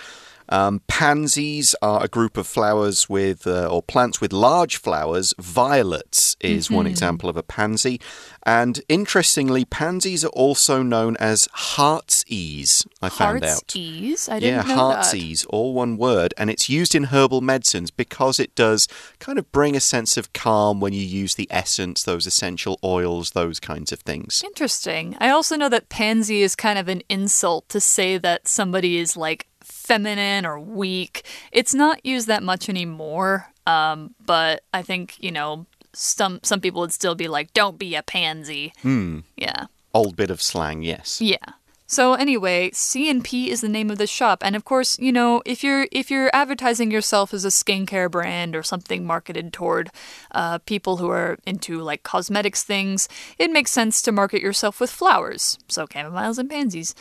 Um, 0.50 0.82
pansies 0.88 1.76
are 1.82 2.04
a 2.04 2.08
group 2.08 2.38
of 2.38 2.48
flowers 2.48 3.10
with, 3.10 3.46
uh, 3.48 3.68
or 3.68 3.82
plants 3.84 4.22
with 4.22 4.32
large 4.34 4.78
flowers. 4.78 5.34
Violets 5.40 6.36
is 6.40 6.70
one 6.72 6.86
Mm-hmm. 6.86 6.92
example 6.92 7.30
of 7.30 7.38
a 7.38 7.44
pansy. 7.44 8.00
And 8.44 8.80
interestingly, 8.88 9.66
pansies 9.66 10.24
are 10.24 10.30
also 10.30 10.82
known 10.82 11.18
as 11.18 11.50
heart's 11.52 12.24
ease, 12.28 12.86
I 13.02 13.10
found 13.10 13.44
Heart's 13.44 13.58
out. 13.64 13.76
ease. 13.76 14.30
I 14.30 14.36
Yeah, 14.36 14.40
didn't 14.40 14.68
know 14.70 14.76
that. 14.90 14.94
heartsease, 14.96 15.44
all 15.50 15.74
one 15.74 15.98
word, 15.98 16.34
and 16.38 16.50
it's 16.50 16.70
used 16.70 16.96
in 16.96 17.06
herbal 17.06 17.42
medicines 17.42 17.92
because 17.92 18.40
it 18.40 18.56
does 18.56 18.88
kind 19.20 19.38
of 19.38 19.52
bring 19.52 19.76
a 19.76 19.82
sense 19.82 20.16
of 20.16 20.32
calm 20.32 20.80
when 20.80 20.94
you 20.94 21.02
use 21.02 21.36
the 21.36 21.48
essence, 21.52 22.04
those 22.04 22.26
essential 22.26 22.80
oils, 22.84 23.32
those 23.32 23.60
kinds 23.60 23.92
of 23.92 24.00
things. 24.00 24.42
Interesting. 24.46 25.18
I 25.20 25.30
also 25.30 25.58
know 25.58 25.70
that 25.70 25.90
pansy 25.90 26.42
is 26.42 26.56
kind 26.56 26.80
of 26.80 26.88
an 26.88 27.02
insult 27.10 27.68
to 27.70 27.82
say 27.82 28.18
that 28.18 28.48
somebody 28.48 28.98
is 28.98 29.18
like 29.18 29.46
feminine 29.68 30.46
or 30.46 30.60
weak. 30.60 31.26
It's 31.52 31.74
not 31.74 32.06
used 32.06 32.28
that 32.28 32.44
much 32.44 32.70
anymore. 32.70 33.52
Um, 33.66 34.16
but 34.26 34.64
I 34.74 34.82
think, 34.82 35.18
you 35.20 35.32
know, 35.32 35.66
some 35.94 36.40
some 36.44 36.62
people 36.62 36.82
would 36.82 36.94
still 36.94 37.16
be 37.16 37.28
like, 37.28 37.54
don't 37.54 37.78
be 37.78 37.96
a 37.96 38.04
pansy. 38.04 38.74
Hmm. 38.82 39.20
Yeah. 39.36 39.66
Old 39.94 40.16
bit 40.16 40.30
of 40.30 40.42
slang, 40.42 40.84
yes. 40.84 41.20
Yeah. 41.22 41.38
So 41.90 42.16
anyway, 42.16 42.70
C&P 42.74 43.50
is 43.50 43.62
the 43.62 43.70
name 43.70 43.90
of 43.90 43.98
the 43.98 44.08
shop 44.08 44.44
and 44.44 44.56
of 44.56 44.66
course, 44.66 45.00
you 45.00 45.12
know, 45.12 45.42
if 45.46 45.64
you're 45.64 45.88
if 45.92 46.12
you're 46.12 46.30
advertising 46.34 46.92
yourself 46.92 47.34
as 47.34 47.46
a 47.46 47.50
skincare 47.50 48.12
brand 48.12 48.56
or 48.58 48.64
something 48.64 49.06
marketed 49.06 49.54
toward 49.54 49.90
uh, 50.32 50.58
people 50.60 50.98
who 50.98 51.10
are 51.10 51.38
into 51.46 51.80
like 51.80 52.04
cosmetics 52.04 52.62
things, 52.62 53.08
it 53.40 53.52
makes 53.52 53.72
sense 53.72 54.02
to 54.02 54.12
market 54.12 54.42
yourself 54.42 54.82
with 54.82 54.90
flowers, 54.92 55.58
so 55.70 55.88
chamomiles 55.88 56.38
and 56.38 56.50
pansies. 56.50 56.94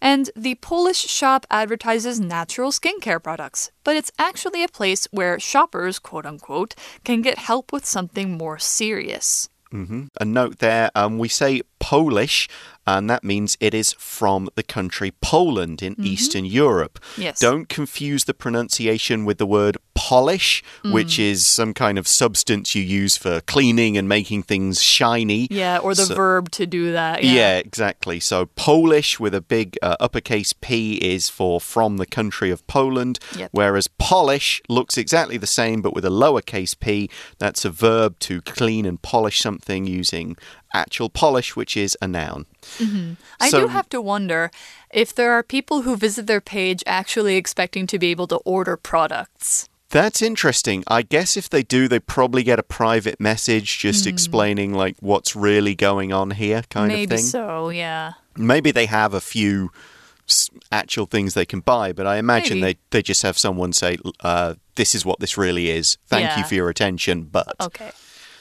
And 0.00 0.30
the 0.36 0.56
Polish 0.56 0.98
shop 0.98 1.46
advertises 1.50 2.20
natural 2.20 2.70
skincare 2.70 3.22
products, 3.22 3.70
but 3.82 3.96
it's 3.96 4.12
actually 4.18 4.62
a 4.62 4.68
place 4.68 5.08
where 5.10 5.40
shoppers, 5.40 5.98
quote 5.98 6.26
unquote, 6.26 6.74
can 7.02 7.22
get 7.22 7.38
help 7.38 7.72
with 7.72 7.86
something 7.86 8.36
more 8.36 8.58
serious. 8.58 9.48
hmm 9.70 10.04
A 10.20 10.24
note 10.26 10.58
there, 10.58 10.90
um, 10.94 11.18
we 11.18 11.28
say 11.28 11.62
Polish, 11.78 12.48
and 12.86 13.08
that 13.08 13.24
means 13.24 13.56
it 13.60 13.74
is 13.74 13.92
from 13.94 14.48
the 14.54 14.62
country 14.62 15.12
Poland 15.20 15.82
in 15.82 15.94
mm-hmm. 15.94 16.06
Eastern 16.06 16.44
Europe. 16.44 16.98
Yes. 17.16 17.40
Don't 17.40 17.68
confuse 17.68 18.24
the 18.24 18.34
pronunciation 18.34 19.24
with 19.24 19.38
the 19.38 19.46
word 19.46 19.78
polish, 19.94 20.62
which 20.84 21.18
is 21.18 21.46
some 21.46 21.72
kind 21.74 21.98
of 21.98 22.06
substance 22.08 22.74
you 22.74 22.82
use 22.82 23.16
for 23.16 23.40
cleaning 23.42 23.96
and 23.96 24.08
making 24.08 24.42
things 24.42 24.82
shiny. 24.82 25.46
Yeah, 25.50 25.78
or 25.78 25.94
the 25.94 26.06
So- 26.06 26.14
verb 26.14 26.50
to 26.52 26.66
do 26.66 26.92
that. 26.92 27.22
Yeah. 27.24 27.56
exactly. 27.58 28.20
So 28.20 28.46
Polish 28.56 29.18
with 29.20 29.34
a 29.34 29.40
big 29.40 29.78
uh, 29.82 29.96
uppercase 30.00 30.52
P 30.60 30.94
is 30.96 31.28
for 31.28 31.60
from 31.60 31.96
the 31.98 32.06
country 32.06 32.50
of 32.50 32.66
Poland, 32.66 33.18
Yep. 33.36 33.50
whereas 33.52 33.88
polish 33.88 34.60
looks 34.68 34.98
exactly 34.98 35.36
the 35.36 35.46
same 35.46 35.80
but 35.82 35.94
with 35.94 36.04
a 36.04 36.10
lowercase 36.10 36.78
p. 36.78 37.08
That's 37.38 37.64
a 37.64 37.70
verb 37.70 38.18
to 38.20 38.40
clean 38.42 38.84
and 38.86 39.00
polish 39.00 39.40
something 39.40 39.86
using 39.86 40.36
actual 40.72 41.08
polish, 41.08 41.54
which 41.54 41.76
is 41.76 41.96
a 42.02 42.08
noun. 42.08 42.46
I 43.40 43.48
So- 43.50 43.60
do 43.60 43.68
have 43.68 43.88
to 43.90 44.00
wonder 44.00 44.50
if 44.94 45.14
there 45.14 45.32
are 45.32 45.42
people 45.42 45.82
who 45.82 45.96
visit 45.96 46.26
their 46.26 46.40
page 46.40 46.82
actually 46.86 47.36
expecting 47.36 47.86
to 47.88 47.98
be 47.98 48.10
able 48.10 48.28
to 48.28 48.36
order 48.36 48.76
products. 48.76 49.68
That's 49.90 50.22
interesting. 50.22 50.82
I 50.88 51.02
guess 51.02 51.36
if 51.36 51.50
they 51.50 51.62
do, 51.62 51.86
they 51.88 52.00
probably 52.00 52.42
get 52.42 52.58
a 52.58 52.62
private 52.62 53.20
message 53.20 53.78
just 53.78 54.06
explaining 54.06 54.72
like 54.72 54.96
what's 55.00 55.36
really 55.36 55.74
going 55.74 56.12
on 56.12 56.32
here, 56.32 56.62
kind. 56.68 56.88
Maybe 56.88 57.04
of 57.04 57.10
thing. 57.10 57.16
Maybe 57.16 57.28
so, 57.28 57.68
yeah. 57.68 58.12
Maybe 58.36 58.70
they 58.72 58.86
have 58.86 59.14
a 59.14 59.20
few 59.20 59.70
actual 60.72 61.06
things 61.06 61.34
they 61.34 61.44
can 61.44 61.60
buy, 61.60 61.92
but 61.92 62.06
I 62.06 62.16
imagine 62.16 62.60
Maybe. 62.60 62.78
they 62.90 62.98
they 62.98 63.02
just 63.02 63.22
have 63.22 63.38
someone 63.38 63.72
say, 63.72 63.98
uh, 64.20 64.54
"This 64.74 64.94
is 64.94 65.04
what 65.04 65.20
this 65.20 65.36
really 65.38 65.70
is. 65.70 65.98
Thank 66.08 66.36
you 66.38 66.44
for 66.44 66.54
your 66.54 66.70
attention." 66.70 67.24
But 67.24 67.54
Okay. 67.60 67.92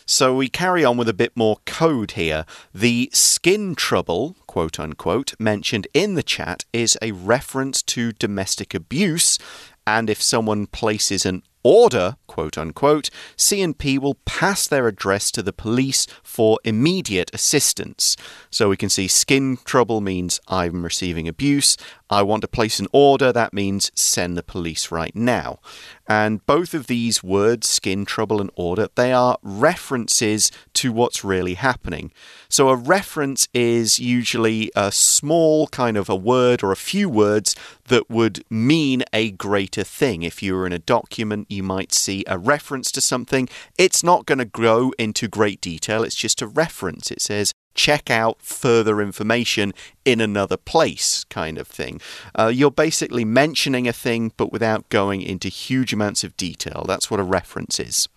So 0.05 0.35
we 0.35 0.49
carry 0.49 0.83
on 0.83 0.97
with 0.97 1.09
a 1.09 1.13
bit 1.13 1.35
more 1.35 1.57
code 1.65 2.11
here. 2.11 2.45
The 2.73 3.09
skin 3.13 3.75
trouble, 3.75 4.35
quote 4.47 4.79
unquote, 4.79 5.33
mentioned 5.39 5.87
in 5.93 6.15
the 6.15 6.23
chat 6.23 6.65
is 6.73 6.97
a 7.01 7.11
reference 7.11 7.81
to 7.83 8.11
domestic 8.11 8.73
abuse, 8.73 9.39
and 9.85 10.09
if 10.09 10.21
someone 10.21 10.67
places 10.67 11.25
an 11.25 11.43
order, 11.63 12.17
quote 12.27 12.57
unquote, 12.57 13.09
C&P 13.37 13.97
will 13.97 14.15
pass 14.25 14.67
their 14.67 14.87
address 14.87 15.31
to 15.31 15.41
the 15.41 15.53
police 15.53 16.05
for 16.21 16.59
immediate 16.63 17.31
assistance. 17.33 18.15
So 18.49 18.69
we 18.69 18.77
can 18.77 18.89
see 18.89 19.07
skin 19.07 19.57
trouble 19.63 20.01
means 20.01 20.39
I'm 20.47 20.83
receiving 20.83 21.27
abuse. 21.27 21.77
I 22.13 22.21
want 22.21 22.41
to 22.41 22.47
place 22.47 22.79
an 22.79 22.87
order, 22.91 23.33
that 23.33 23.53
means 23.53 23.91
send 23.95 24.37
the 24.37 24.43
police 24.43 24.91
right 24.91 25.15
now. 25.15 25.59
And 26.07 26.45
both 26.45 26.75
of 26.75 26.85
these 26.85 27.23
words, 27.23 27.67
skin 27.67 28.05
trouble 28.05 28.39
and 28.39 28.51
order, 28.55 28.87
they 28.93 29.11
are 29.11 29.39
references 29.41 30.51
to 30.73 30.91
what's 30.91 31.23
really 31.23 31.55
happening. 31.55 32.11
So 32.49 32.69
a 32.69 32.75
reference 32.75 33.47
is 33.51 33.97
usually 33.97 34.71
a 34.75 34.91
small 34.91 35.65
kind 35.67 35.97
of 35.97 36.07
a 36.07 36.15
word 36.15 36.61
or 36.61 36.71
a 36.71 36.75
few 36.75 37.09
words 37.09 37.55
that 37.85 38.11
would 38.11 38.45
mean 38.47 39.03
a 39.11 39.31
greater 39.31 39.83
thing. 39.83 40.21
If 40.21 40.43
you 40.43 40.53
were 40.53 40.67
in 40.67 40.73
a 40.73 40.79
document, 40.79 41.47
you 41.49 41.63
might 41.63 41.93
see 41.93 42.23
a 42.27 42.37
reference 42.37 42.91
to 42.91 43.01
something. 43.01 43.49
It's 43.77 44.03
not 44.03 44.27
going 44.27 44.37
to 44.37 44.45
go 44.45 44.93
into 44.99 45.27
great 45.27 45.61
detail, 45.61 46.03
it's 46.03 46.15
just 46.15 46.43
a 46.43 46.47
reference. 46.47 47.09
It 47.09 47.21
says, 47.21 47.53
check 47.73 48.09
out 48.09 48.41
further 48.41 49.01
information 49.01 49.73
in 50.05 50.21
another 50.21 50.57
place, 50.57 51.23
kind 51.25 51.57
of 51.57 51.67
thing. 51.67 51.99
Uh, 52.35 52.51
you're 52.53 52.71
basically 52.71 53.25
mentioning 53.25 53.87
a 53.87 53.93
thing, 53.93 54.31
but 54.37 54.51
without 54.51 54.87
going 54.89 55.21
into 55.21 55.47
huge 55.47 55.93
amounts 55.93 56.23
of 56.23 56.35
detail. 56.37 56.85
That's 56.87 57.09
what 57.09 57.19
a 57.19 57.23
reference 57.23 57.79
is. 57.79 58.07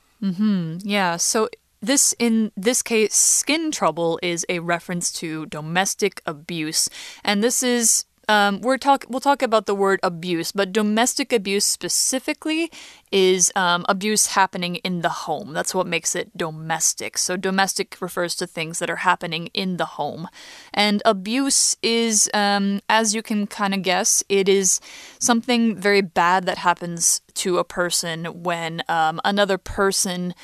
Yeah, 0.85 1.17
so 1.17 1.49
this 1.83 2.15
in 2.19 2.53
this 2.57 2.83
case 2.83 3.15
skin 3.15 3.71
trouble 3.71 4.19
is 4.23 4.47
a 4.49 4.59
reference 4.61 5.13
to 5.13 5.47
domestic 5.47 6.23
abuse 6.27 6.89
and 7.23 7.45
this 7.45 7.63
is 7.63 8.07
um, 8.29 8.61
we're 8.61 8.79
talk 8.79 9.05
we'll 9.09 9.21
talk 9.21 9.43
about 9.43 9.67
the 9.67 9.75
word 9.75 10.01
abuse, 10.03 10.53
but 10.53 10.73
domestic 10.73 11.33
abuse 11.33 11.65
specifically 11.65 12.71
is 13.13 13.53
um, 13.55 13.85
abuse 13.89 14.29
happening 14.29 14.77
in 14.77 15.03
the 15.03 15.09
home. 15.09 15.53
That's 15.53 15.75
what 15.75 15.87
makes 15.87 16.17
it 16.17 16.37
domestic. 16.37 17.19
So 17.19 17.37
domestic 17.37 17.97
refers 18.01 18.35
to 18.37 18.47
things 18.47 18.81
that 18.81 18.91
are 18.91 18.97
happening 18.97 19.49
in 19.55 19.77
the 19.77 19.85
home, 19.85 20.29
and 20.75 21.03
abuse 21.05 21.77
is, 21.83 22.29
um, 22.35 22.81
as 22.89 23.15
you 23.15 23.23
can 23.23 23.47
kind 23.47 23.75
of 23.75 23.83
guess, 23.83 24.25
it 24.29 24.49
is 24.49 24.81
something 25.19 25.77
very 25.77 26.03
bad 26.03 26.47
that 26.47 26.59
happens 26.59 27.21
to 27.35 27.59
a 27.59 27.65
person 27.65 28.43
when 28.43 28.83
um, 28.89 29.21
another 29.25 29.59
person 29.59 30.35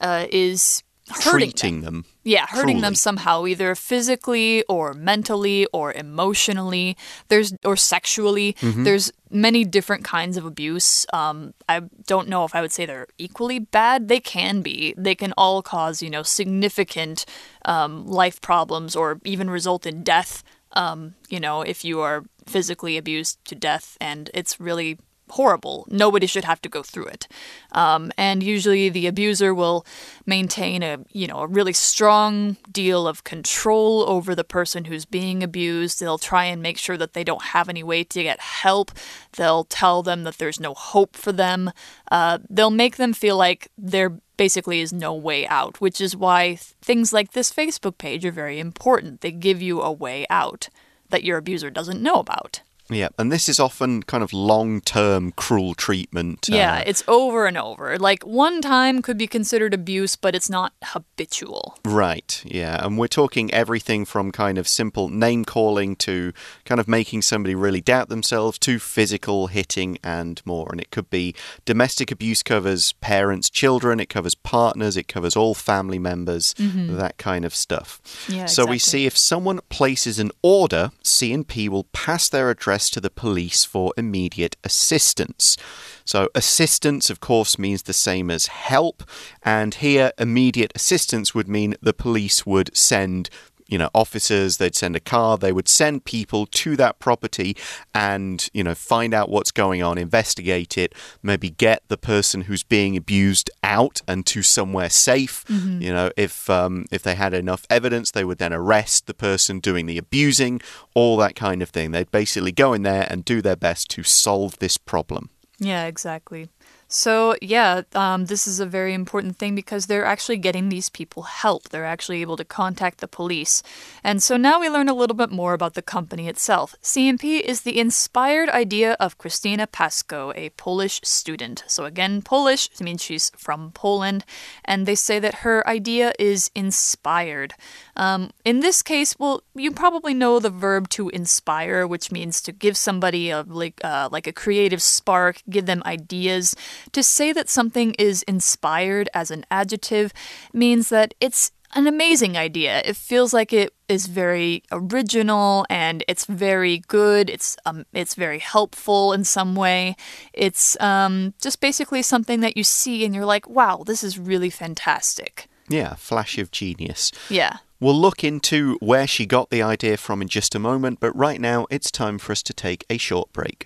uh, 0.00 0.26
is 0.30 0.82
hurting 1.10 1.50
them. 1.50 1.56
Treating 1.56 1.80
them. 1.82 2.04
Yeah, 2.22 2.46
hurting 2.48 2.80
them 2.80 2.94
somehow, 2.94 3.46
either 3.46 3.74
physically 3.74 4.62
or 4.68 4.92
mentally 4.94 5.66
or 5.72 5.92
emotionally. 5.92 6.96
There's 7.28 7.54
or 7.64 7.76
sexually. 7.76 8.56
There's 8.84 9.12
many 9.30 9.64
different 9.64 10.04
kinds 10.04 10.36
of 10.36 10.44
abuse. 10.44 11.06
Um, 11.12 11.54
I 11.68 11.80
don't 12.06 12.28
know 12.28 12.44
if 12.44 12.54
I 12.54 12.60
would 12.60 12.72
say 12.72 12.86
they're 12.86 13.08
equally 13.18 13.58
bad. 13.58 14.08
They 14.08 14.20
can 14.20 14.60
be. 14.62 14.94
They 14.96 15.14
can 15.14 15.32
all 15.36 15.62
cause 15.62 16.02
you 16.02 16.10
know 16.10 16.22
significant 16.22 17.24
um, 17.64 18.06
life 18.06 18.40
problems 18.40 18.94
or 18.94 19.20
even 19.24 19.50
result 19.50 19.86
in 19.86 20.02
death. 20.02 20.42
Um, 20.72 21.14
you 21.28 21.40
know, 21.40 21.62
if 21.62 21.84
you 21.84 22.00
are 22.00 22.24
physically 22.46 22.96
abused 22.96 23.44
to 23.46 23.54
death, 23.54 23.96
and 24.00 24.30
it's 24.34 24.60
really 24.60 24.98
horrible. 25.30 25.86
Nobody 25.90 26.26
should 26.26 26.44
have 26.44 26.60
to 26.62 26.68
go 26.68 26.82
through 26.82 27.06
it. 27.06 27.28
Um, 27.72 28.12
and 28.16 28.42
usually 28.42 28.88
the 28.88 29.06
abuser 29.06 29.54
will 29.54 29.86
maintain 30.26 30.82
a 30.82 30.98
you 31.12 31.26
know 31.26 31.40
a 31.40 31.46
really 31.46 31.72
strong 31.72 32.56
deal 32.70 33.06
of 33.06 33.24
control 33.24 34.04
over 34.08 34.34
the 34.34 34.44
person 34.44 34.86
who's 34.86 35.04
being 35.04 35.42
abused. 35.42 36.00
They'll 36.00 36.18
try 36.18 36.44
and 36.44 36.62
make 36.62 36.78
sure 36.78 36.96
that 36.96 37.14
they 37.14 37.24
don't 37.24 37.42
have 37.42 37.68
any 37.68 37.82
way 37.82 38.04
to 38.04 38.22
get 38.22 38.40
help. 38.40 38.90
They'll 39.36 39.64
tell 39.64 40.02
them 40.02 40.24
that 40.24 40.38
there's 40.38 40.60
no 40.60 40.74
hope 40.74 41.16
for 41.16 41.32
them. 41.32 41.70
Uh, 42.10 42.38
they'll 42.48 42.70
make 42.70 42.96
them 42.96 43.12
feel 43.12 43.36
like 43.36 43.68
there 43.78 44.20
basically 44.36 44.80
is 44.80 44.92
no 44.92 45.14
way 45.14 45.46
out, 45.48 45.80
which 45.82 46.00
is 46.00 46.16
why 46.16 46.56
things 46.56 47.12
like 47.12 47.32
this 47.32 47.52
Facebook 47.52 47.98
page 47.98 48.24
are 48.24 48.32
very 48.32 48.58
important. 48.58 49.20
They 49.20 49.32
give 49.32 49.60
you 49.60 49.82
a 49.82 49.92
way 49.92 50.26
out 50.30 50.70
that 51.10 51.24
your 51.24 51.36
abuser 51.36 51.68
doesn't 51.68 52.02
know 52.02 52.14
about. 52.14 52.62
Yeah, 52.90 53.08
and 53.18 53.30
this 53.30 53.48
is 53.48 53.60
often 53.60 54.02
kind 54.02 54.22
of 54.22 54.32
long 54.32 54.80
term 54.80 55.32
cruel 55.32 55.74
treatment. 55.74 56.48
Yeah, 56.48 56.78
uh, 56.78 56.82
it's 56.86 57.04
over 57.06 57.46
and 57.46 57.56
over. 57.56 57.98
Like 57.98 58.22
one 58.24 58.60
time 58.60 59.02
could 59.02 59.16
be 59.16 59.26
considered 59.26 59.72
abuse, 59.72 60.16
but 60.16 60.34
it's 60.34 60.50
not 60.50 60.72
habitual. 60.82 61.78
Right, 61.84 62.42
yeah. 62.44 62.84
And 62.84 62.98
we're 62.98 63.08
talking 63.08 63.52
everything 63.52 64.04
from 64.04 64.32
kind 64.32 64.58
of 64.58 64.66
simple 64.66 65.08
name 65.08 65.44
calling 65.44 65.96
to 65.96 66.32
kind 66.64 66.80
of 66.80 66.88
making 66.88 67.22
somebody 67.22 67.54
really 67.54 67.80
doubt 67.80 68.08
themselves 68.08 68.58
to 68.60 68.78
physical 68.78 69.46
hitting 69.46 69.98
and 70.02 70.42
more. 70.44 70.68
And 70.70 70.80
it 70.80 70.90
could 70.90 71.10
be 71.10 71.34
domestic 71.64 72.10
abuse 72.10 72.42
covers 72.42 72.92
parents, 72.94 73.48
children, 73.50 74.00
it 74.00 74.08
covers 74.08 74.34
partners, 74.34 74.96
it 74.96 75.08
covers 75.08 75.36
all 75.36 75.54
family 75.54 75.98
members, 75.98 76.54
that 76.58 77.18
kind 77.18 77.44
of 77.44 77.54
stuff. 77.54 78.00
Yeah, 78.28 78.46
so 78.46 78.66
we 78.66 78.78
see 78.78 79.06
if 79.06 79.16
someone 79.16 79.60
places 79.68 80.18
an 80.18 80.30
order, 80.42 80.90
C&P 81.02 81.68
will 81.68 81.84
pass 81.92 82.28
their 82.28 82.50
address 82.50 82.79
to 82.88 83.00
the 83.00 83.10
police 83.10 83.64
for 83.64 83.92
immediate 83.98 84.56
assistance. 84.64 85.58
So 86.04 86.28
assistance, 86.34 87.10
of 87.10 87.20
course, 87.20 87.58
means 87.58 87.82
the 87.82 87.92
same 87.92 88.30
as 88.30 88.46
help, 88.46 89.02
and 89.42 89.74
here 89.74 90.12
immediate 90.18 90.72
assistance 90.74 91.34
would 91.34 91.48
mean 91.48 91.74
the 91.82 91.92
police 91.92 92.46
would 92.46 92.74
send 92.76 93.28
you 93.70 93.78
know 93.78 93.88
officers 93.94 94.58
they'd 94.58 94.74
send 94.74 94.94
a 94.96 95.00
car 95.00 95.38
they 95.38 95.52
would 95.52 95.68
send 95.68 96.04
people 96.04 96.46
to 96.46 96.76
that 96.76 96.98
property 96.98 97.56
and 97.94 98.48
you 98.52 98.62
know 98.62 98.74
find 98.74 99.14
out 99.14 99.30
what's 99.30 99.50
going 99.50 99.82
on 99.82 99.96
investigate 99.96 100.76
it 100.76 100.94
maybe 101.22 101.50
get 101.50 101.82
the 101.88 101.96
person 101.96 102.42
who's 102.42 102.62
being 102.62 102.96
abused 102.96 103.50
out 103.62 104.02
and 104.06 104.26
to 104.26 104.42
somewhere 104.42 104.90
safe. 104.90 105.44
You 105.48 105.92
know 105.92 106.10
if 106.16 106.50
um, 106.50 106.86
if 106.90 107.02
they 107.02 107.14
had 107.14 107.32
enough 107.32 107.66
evidence 107.70 108.10
they 108.10 108.24
would 108.24 108.38
then 108.38 108.52
arrest 108.52 109.06
the 109.06 109.14
person 109.14 109.60
doing 109.60 109.86
the 109.86 109.98
abusing 109.98 110.60
all 110.94 111.16
that 111.18 111.36
kind 111.36 111.62
of 111.62 111.70
thing. 111.70 111.92
They'd 111.92 112.10
basically 112.10 112.52
go 112.52 112.72
in 112.72 112.82
there 112.82 113.06
and 113.10 113.24
do 113.24 113.40
their 113.40 113.56
best 113.56 113.90
to 113.90 114.02
solve 114.02 114.58
this 114.58 114.76
problem. 114.76 115.30
Yeah, 115.58 115.84
exactly. 115.86 116.48
So, 116.92 117.36
yeah, 117.40 117.82
um, 117.94 118.26
this 118.26 118.48
is 118.48 118.58
a 118.58 118.66
very 118.66 118.94
important 118.94 119.36
thing 119.36 119.54
because 119.54 119.86
they're 119.86 120.04
actually 120.04 120.38
getting 120.38 120.68
these 120.68 120.88
people 120.88 121.22
help. 121.22 121.68
They're 121.68 121.86
actually 121.86 122.20
able 122.20 122.36
to 122.36 122.44
contact 122.44 122.98
the 122.98 123.06
police. 123.06 123.62
And 124.02 124.20
so 124.20 124.36
now 124.36 124.58
we 124.58 124.68
learn 124.68 124.88
a 124.88 124.94
little 124.94 125.14
bit 125.14 125.30
more 125.30 125.54
about 125.54 125.74
the 125.74 125.82
company 125.82 126.26
itself. 126.26 126.74
C&P 126.82 127.38
is 127.38 127.60
the 127.60 127.78
inspired 127.78 128.48
idea 128.48 128.94
of 128.98 129.18
Christina 129.18 129.68
Paszko, 129.68 130.32
a 130.34 130.50
Polish 130.50 131.00
student. 131.04 131.62
So, 131.68 131.84
again, 131.84 132.22
Polish 132.22 132.68
means 132.80 133.04
she's 133.04 133.30
from 133.36 133.70
Poland. 133.70 134.24
And 134.64 134.84
they 134.84 134.96
say 134.96 135.20
that 135.20 135.46
her 135.46 135.64
idea 135.68 136.12
is 136.18 136.50
inspired. 136.56 137.54
Um, 137.94 138.30
in 138.44 138.60
this 138.60 138.82
case, 138.82 139.16
well, 139.16 139.44
you 139.54 139.70
probably 139.70 140.12
know 140.12 140.40
the 140.40 140.50
verb 140.50 140.88
to 140.88 141.08
inspire, 141.10 141.86
which 141.86 142.10
means 142.10 142.40
to 142.42 142.50
give 142.50 142.76
somebody 142.76 143.30
a 143.30 143.42
like 143.42 143.78
uh, 143.84 144.08
like 144.10 144.26
a 144.26 144.32
creative 144.32 144.82
spark, 144.82 145.42
give 145.48 145.66
them 145.66 145.82
ideas. 145.84 146.56
To 146.92 147.02
say 147.02 147.32
that 147.32 147.48
something 147.48 147.94
is 147.94 148.22
inspired 148.24 149.08
as 149.14 149.30
an 149.30 149.44
adjective 149.50 150.12
means 150.52 150.88
that 150.88 151.14
it's 151.20 151.52
an 151.72 151.86
amazing 151.86 152.36
idea. 152.36 152.82
It 152.84 152.96
feels 152.96 153.32
like 153.32 153.52
it 153.52 153.72
is 153.88 154.06
very 154.06 154.62
original 154.72 155.66
and 155.70 156.02
it's 156.08 156.24
very 156.24 156.78
good. 156.88 157.30
It's 157.30 157.56
um, 157.64 157.84
it's 157.92 158.14
very 158.14 158.40
helpful 158.40 159.12
in 159.12 159.24
some 159.24 159.54
way. 159.54 159.96
It's 160.32 160.80
um, 160.80 161.34
just 161.40 161.60
basically 161.60 162.02
something 162.02 162.40
that 162.40 162.56
you 162.56 162.64
see 162.64 163.04
and 163.04 163.14
you're 163.14 163.24
like, 163.24 163.48
wow, 163.48 163.82
this 163.86 164.02
is 164.02 164.18
really 164.18 164.50
fantastic. 164.50 165.46
yeah 165.68 165.94
flash 165.94 166.38
of 166.38 166.50
genius 166.50 167.12
Yeah. 167.28 167.58
We'll 167.82 167.98
look 167.98 168.22
into 168.22 168.76
where 168.80 169.06
she 169.06 169.24
got 169.24 169.48
the 169.48 169.62
idea 169.62 169.96
from 169.96 170.20
in 170.20 170.28
just 170.28 170.54
a 170.54 170.58
moment, 170.58 171.00
but 171.00 171.16
right 171.16 171.40
now 171.40 171.66
it's 171.70 171.90
time 171.90 172.18
for 172.18 172.32
us 172.32 172.42
to 172.42 172.52
take 172.52 172.84
a 172.90 172.98
short 172.98 173.32
break. 173.32 173.64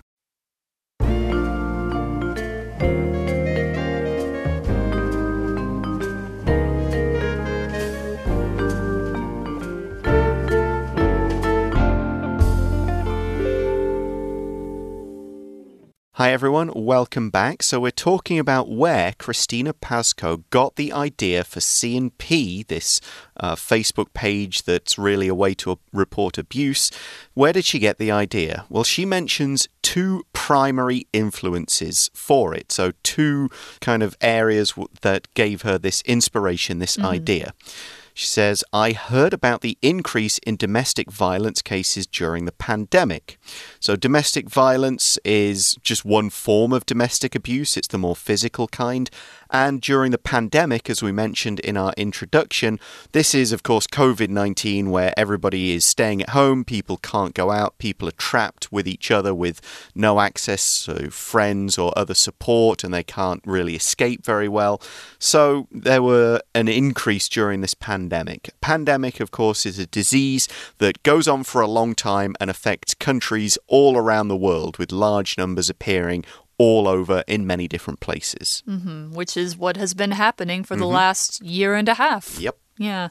Hi 16.24 16.32
everyone, 16.32 16.72
welcome 16.74 17.28
back. 17.28 17.62
So 17.62 17.78
we're 17.78 17.90
talking 17.90 18.38
about 18.38 18.70
where 18.70 19.12
Christina 19.18 19.74
Paszko 19.74 20.44
got 20.48 20.76
the 20.76 20.90
idea 20.90 21.44
for 21.44 21.60
C&P, 21.60 22.62
this 22.62 23.02
uh, 23.36 23.56
Facebook 23.56 24.14
page 24.14 24.62
that's 24.62 24.96
really 24.96 25.28
a 25.28 25.34
way 25.34 25.52
to 25.56 25.78
report 25.92 26.38
abuse. 26.38 26.90
Where 27.34 27.52
did 27.52 27.66
she 27.66 27.78
get 27.78 27.98
the 27.98 28.10
idea? 28.10 28.64
Well, 28.70 28.84
she 28.84 29.04
mentions 29.04 29.68
two 29.82 30.24
primary 30.32 31.06
influences 31.12 32.10
for 32.14 32.54
it. 32.54 32.72
So 32.72 32.92
two 33.02 33.50
kind 33.82 34.02
of 34.02 34.16
areas 34.22 34.70
w- 34.70 34.88
that 35.02 35.28
gave 35.34 35.60
her 35.60 35.76
this 35.76 36.00
inspiration, 36.06 36.78
this 36.78 36.98
idea. 36.98 37.52
She 38.16 38.26
says, 38.26 38.62
I 38.72 38.92
heard 38.92 39.34
about 39.34 39.60
the 39.60 39.76
increase 39.82 40.38
in 40.38 40.54
domestic 40.54 41.10
violence 41.10 41.60
cases 41.60 42.06
during 42.06 42.44
the 42.44 42.52
pandemic. 42.52 43.38
So, 43.80 43.96
domestic 43.96 44.48
violence 44.48 45.18
is 45.24 45.76
just 45.82 46.04
one 46.04 46.30
form 46.30 46.72
of 46.72 46.86
domestic 46.86 47.34
abuse, 47.34 47.76
it's 47.76 47.88
the 47.88 47.98
more 47.98 48.14
physical 48.14 48.68
kind. 48.68 49.10
And 49.54 49.80
during 49.80 50.10
the 50.10 50.18
pandemic, 50.18 50.90
as 50.90 51.00
we 51.00 51.12
mentioned 51.12 51.60
in 51.60 51.76
our 51.76 51.94
introduction, 51.96 52.80
this 53.12 53.36
is, 53.36 53.52
of 53.52 53.62
course, 53.62 53.86
COVID 53.86 54.28
19, 54.28 54.90
where 54.90 55.14
everybody 55.16 55.70
is 55.70 55.84
staying 55.84 56.22
at 56.22 56.30
home, 56.30 56.64
people 56.64 56.96
can't 56.96 57.34
go 57.34 57.52
out, 57.52 57.78
people 57.78 58.08
are 58.08 58.18
trapped 58.18 58.72
with 58.72 58.88
each 58.88 59.12
other 59.12 59.32
with 59.32 59.60
no 59.94 60.18
access 60.18 60.86
to 60.86 61.08
friends 61.08 61.78
or 61.78 61.96
other 61.96 62.14
support, 62.14 62.82
and 62.82 62.92
they 62.92 63.04
can't 63.04 63.42
really 63.46 63.76
escape 63.76 64.24
very 64.24 64.48
well. 64.48 64.82
So, 65.20 65.68
there 65.70 66.02
were 66.02 66.40
an 66.52 66.66
increase 66.66 67.28
during 67.28 67.60
this 67.60 67.74
pandemic. 67.74 68.50
Pandemic, 68.60 69.20
of 69.20 69.30
course, 69.30 69.64
is 69.64 69.78
a 69.78 69.86
disease 69.86 70.48
that 70.78 71.00
goes 71.04 71.28
on 71.28 71.44
for 71.44 71.60
a 71.60 71.68
long 71.68 71.94
time 71.94 72.34
and 72.40 72.50
affects 72.50 72.92
countries 72.92 73.56
all 73.68 73.96
around 73.96 74.26
the 74.26 74.36
world, 74.36 74.78
with 74.78 74.90
large 74.90 75.38
numbers 75.38 75.70
appearing 75.70 76.24
all 76.58 76.86
over 76.88 77.24
in 77.26 77.46
many 77.46 77.68
different 77.68 78.00
places. 78.00 78.62
which 79.14 79.36
is 79.36 79.56
what 79.56 79.76
has 79.76 79.94
been 79.94 80.12
happening 80.12 80.64
for 80.64 80.76
the 80.76 80.86
last 80.86 81.42
year 81.42 81.74
and 81.74 81.88
a 81.88 81.94
half. 81.94 82.38
Yep. 82.38 82.56
Yeah. 82.76 83.08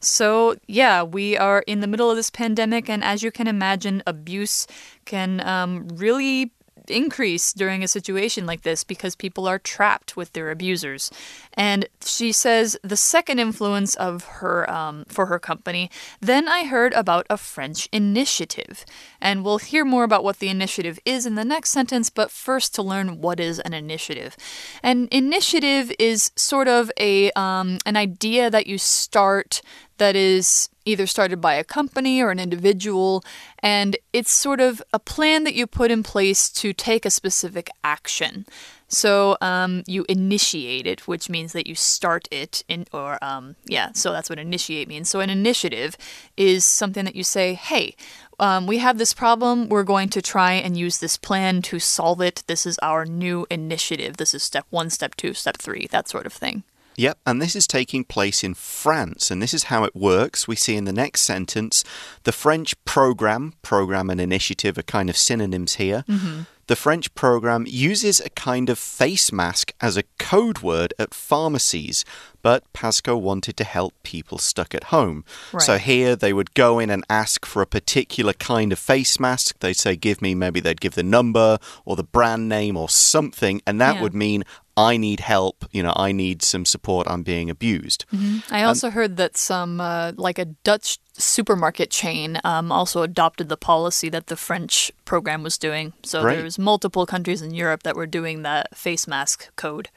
So, 0.00 0.56
yeah, 0.66 1.02
we 1.02 1.38
are 1.38 1.64
in 1.66 1.80
the 1.80 1.86
middle 1.86 2.10
of 2.10 2.16
this 2.16 2.30
pandemic, 2.30 2.90
and 2.90 3.02
as 3.02 3.22
you 3.22 3.30
can 3.30 3.46
imagine, 3.46 4.02
abuse 4.06 4.66
can 5.06 5.40
um, 5.40 5.88
really 5.88 6.52
increase 6.90 7.52
during 7.52 7.82
a 7.82 7.88
situation 7.88 8.46
like 8.46 8.62
this 8.62 8.84
because 8.84 9.14
people 9.14 9.46
are 9.46 9.58
trapped 9.58 10.16
with 10.16 10.32
their 10.32 10.50
abusers. 10.50 11.10
And 11.54 11.88
she 12.04 12.32
says 12.32 12.76
the 12.82 12.96
second 12.96 13.38
influence 13.38 13.94
of 13.96 14.24
her 14.24 14.70
um, 14.70 15.04
for 15.08 15.26
her 15.26 15.38
company. 15.38 15.90
Then 16.20 16.48
I 16.48 16.64
heard 16.64 16.92
about 16.92 17.26
a 17.30 17.36
French 17.36 17.88
initiative, 17.92 18.84
and 19.20 19.44
we'll 19.44 19.58
hear 19.58 19.84
more 19.84 20.04
about 20.04 20.24
what 20.24 20.38
the 20.38 20.48
initiative 20.48 20.98
is 21.04 21.26
in 21.26 21.34
the 21.34 21.44
next 21.44 21.70
sentence. 21.70 22.10
But 22.10 22.30
first, 22.30 22.74
to 22.74 22.82
learn 22.82 23.20
what 23.20 23.40
is 23.40 23.58
an 23.60 23.74
initiative. 23.74 24.36
An 24.82 25.08
initiative 25.10 25.92
is 25.98 26.30
sort 26.36 26.68
of 26.68 26.90
a 26.98 27.30
um, 27.32 27.78
an 27.86 27.96
idea 27.96 28.50
that 28.50 28.66
you 28.66 28.78
start 28.78 29.62
that 29.98 30.16
is 30.16 30.68
either 30.86 31.06
started 31.06 31.40
by 31.40 31.54
a 31.54 31.64
company 31.64 32.22
or 32.22 32.30
an 32.30 32.40
individual, 32.40 33.22
and 33.58 33.96
it's 34.12 34.32
sort 34.32 34.60
of 34.60 34.82
a 34.92 34.98
plan 34.98 35.44
that 35.44 35.54
you 35.54 35.66
put 35.66 35.90
in 35.90 36.02
place 36.02 36.48
to 36.50 36.72
take 36.72 37.04
a 37.04 37.10
specific 37.10 37.68
action. 37.84 38.46
So 38.88 39.36
um, 39.40 39.82
you 39.88 40.06
initiate 40.08 40.86
it, 40.86 41.08
which 41.08 41.28
means 41.28 41.52
that 41.52 41.66
you 41.66 41.74
start 41.74 42.28
it 42.30 42.62
in, 42.68 42.86
or 42.92 43.22
um, 43.22 43.56
yeah, 43.66 43.90
so 43.92 44.12
that's 44.12 44.30
what 44.30 44.38
initiate 44.38 44.86
means. 44.86 45.08
So 45.08 45.18
an 45.18 45.28
initiative 45.28 45.96
is 46.36 46.64
something 46.64 47.04
that 47.04 47.16
you 47.16 47.24
say, 47.24 47.54
hey, 47.54 47.96
um, 48.38 48.66
we 48.66 48.78
have 48.78 48.98
this 48.98 49.12
problem. 49.12 49.68
We're 49.68 49.82
going 49.82 50.08
to 50.10 50.22
try 50.22 50.52
and 50.52 50.76
use 50.76 50.98
this 50.98 51.16
plan 51.16 51.62
to 51.62 51.80
solve 51.80 52.20
it. 52.20 52.44
This 52.46 52.64
is 52.64 52.78
our 52.78 53.04
new 53.04 53.44
initiative. 53.50 54.18
This 54.18 54.34
is 54.34 54.44
step 54.44 54.66
one, 54.70 54.90
step 54.90 55.16
two, 55.16 55.34
step 55.34 55.56
three, 55.56 55.88
that 55.90 56.08
sort 56.08 56.26
of 56.26 56.32
thing. 56.32 56.62
Yep, 56.96 57.18
and 57.26 57.42
this 57.42 57.54
is 57.54 57.66
taking 57.66 58.04
place 58.04 58.42
in 58.42 58.54
France, 58.54 59.30
and 59.30 59.42
this 59.42 59.52
is 59.52 59.64
how 59.64 59.84
it 59.84 59.94
works. 59.94 60.48
We 60.48 60.56
see 60.56 60.76
in 60.76 60.84
the 60.84 60.92
next 60.92 61.22
sentence 61.22 61.84
the 62.24 62.32
French 62.32 62.74
program, 62.84 63.52
program 63.62 64.08
and 64.08 64.20
initiative 64.20 64.78
are 64.78 64.82
kind 64.82 65.10
of 65.10 65.16
synonyms 65.16 65.74
here. 65.74 66.04
Mm-hmm. 66.08 66.42
The 66.68 66.76
French 66.76 67.14
program 67.14 67.64
uses 67.68 68.20
a 68.20 68.30
kind 68.30 68.68
of 68.68 68.78
face 68.78 69.30
mask 69.30 69.72
as 69.80 69.96
a 69.96 70.02
code 70.18 70.60
word 70.62 70.92
at 70.98 71.14
pharmacies, 71.14 72.04
but 72.42 72.64
Paszko 72.72 73.20
wanted 73.20 73.56
to 73.58 73.64
help 73.64 73.94
people 74.02 74.38
stuck 74.38 74.74
at 74.74 74.84
home. 74.84 75.24
So 75.60 75.78
here 75.78 76.16
they 76.16 76.32
would 76.32 76.54
go 76.54 76.80
in 76.80 76.90
and 76.90 77.04
ask 77.08 77.46
for 77.46 77.62
a 77.62 77.66
particular 77.66 78.32
kind 78.32 78.72
of 78.72 78.80
face 78.80 79.20
mask. 79.20 79.60
They'd 79.60 79.74
say, 79.74 79.94
Give 79.94 80.20
me, 80.20 80.34
maybe 80.34 80.58
they'd 80.58 80.80
give 80.80 80.96
the 80.96 81.02
number 81.04 81.58
or 81.84 81.94
the 81.94 82.02
brand 82.04 82.48
name 82.48 82.76
or 82.76 82.88
something, 82.88 83.62
and 83.66 83.80
that 83.80 83.96
Yeah. 83.96 84.02
would 84.02 84.14
mean 84.14 84.42
I 84.76 84.96
need 84.98 85.20
help, 85.20 85.64
you 85.72 85.82
know, 85.82 85.94
I 85.96 86.12
need 86.12 86.42
some 86.42 86.66
support, 86.66 87.06
I'm 87.08 87.22
being 87.22 87.48
abused. 87.48 88.04
I 88.50 88.64
also 88.64 88.90
heard 88.90 89.16
that 89.16 89.36
some, 89.38 89.80
uh, 89.80 90.12
like 90.16 90.38
a 90.38 90.44
Dutch 90.44 90.98
supermarket 91.20 91.90
chain 91.90 92.38
um, 92.44 92.70
also 92.72 93.02
adopted 93.02 93.48
the 93.48 93.56
policy 93.56 94.08
that 94.10 94.26
the 94.26 94.36
French 94.36 94.92
program 95.04 95.42
was 95.42 95.56
doing. 95.58 95.92
So 96.02 96.22
Right. 96.22 96.34
there 96.36 96.44
was 96.44 96.58
multiple 96.58 97.06
countries 97.06 97.40
in 97.42 97.54
Europe 97.54 97.82
that 97.84 97.94
were 97.96 98.06
doing 98.06 98.42
that 98.42 98.76
face 98.76 99.06
mask 99.06 99.54
code. 99.56 99.88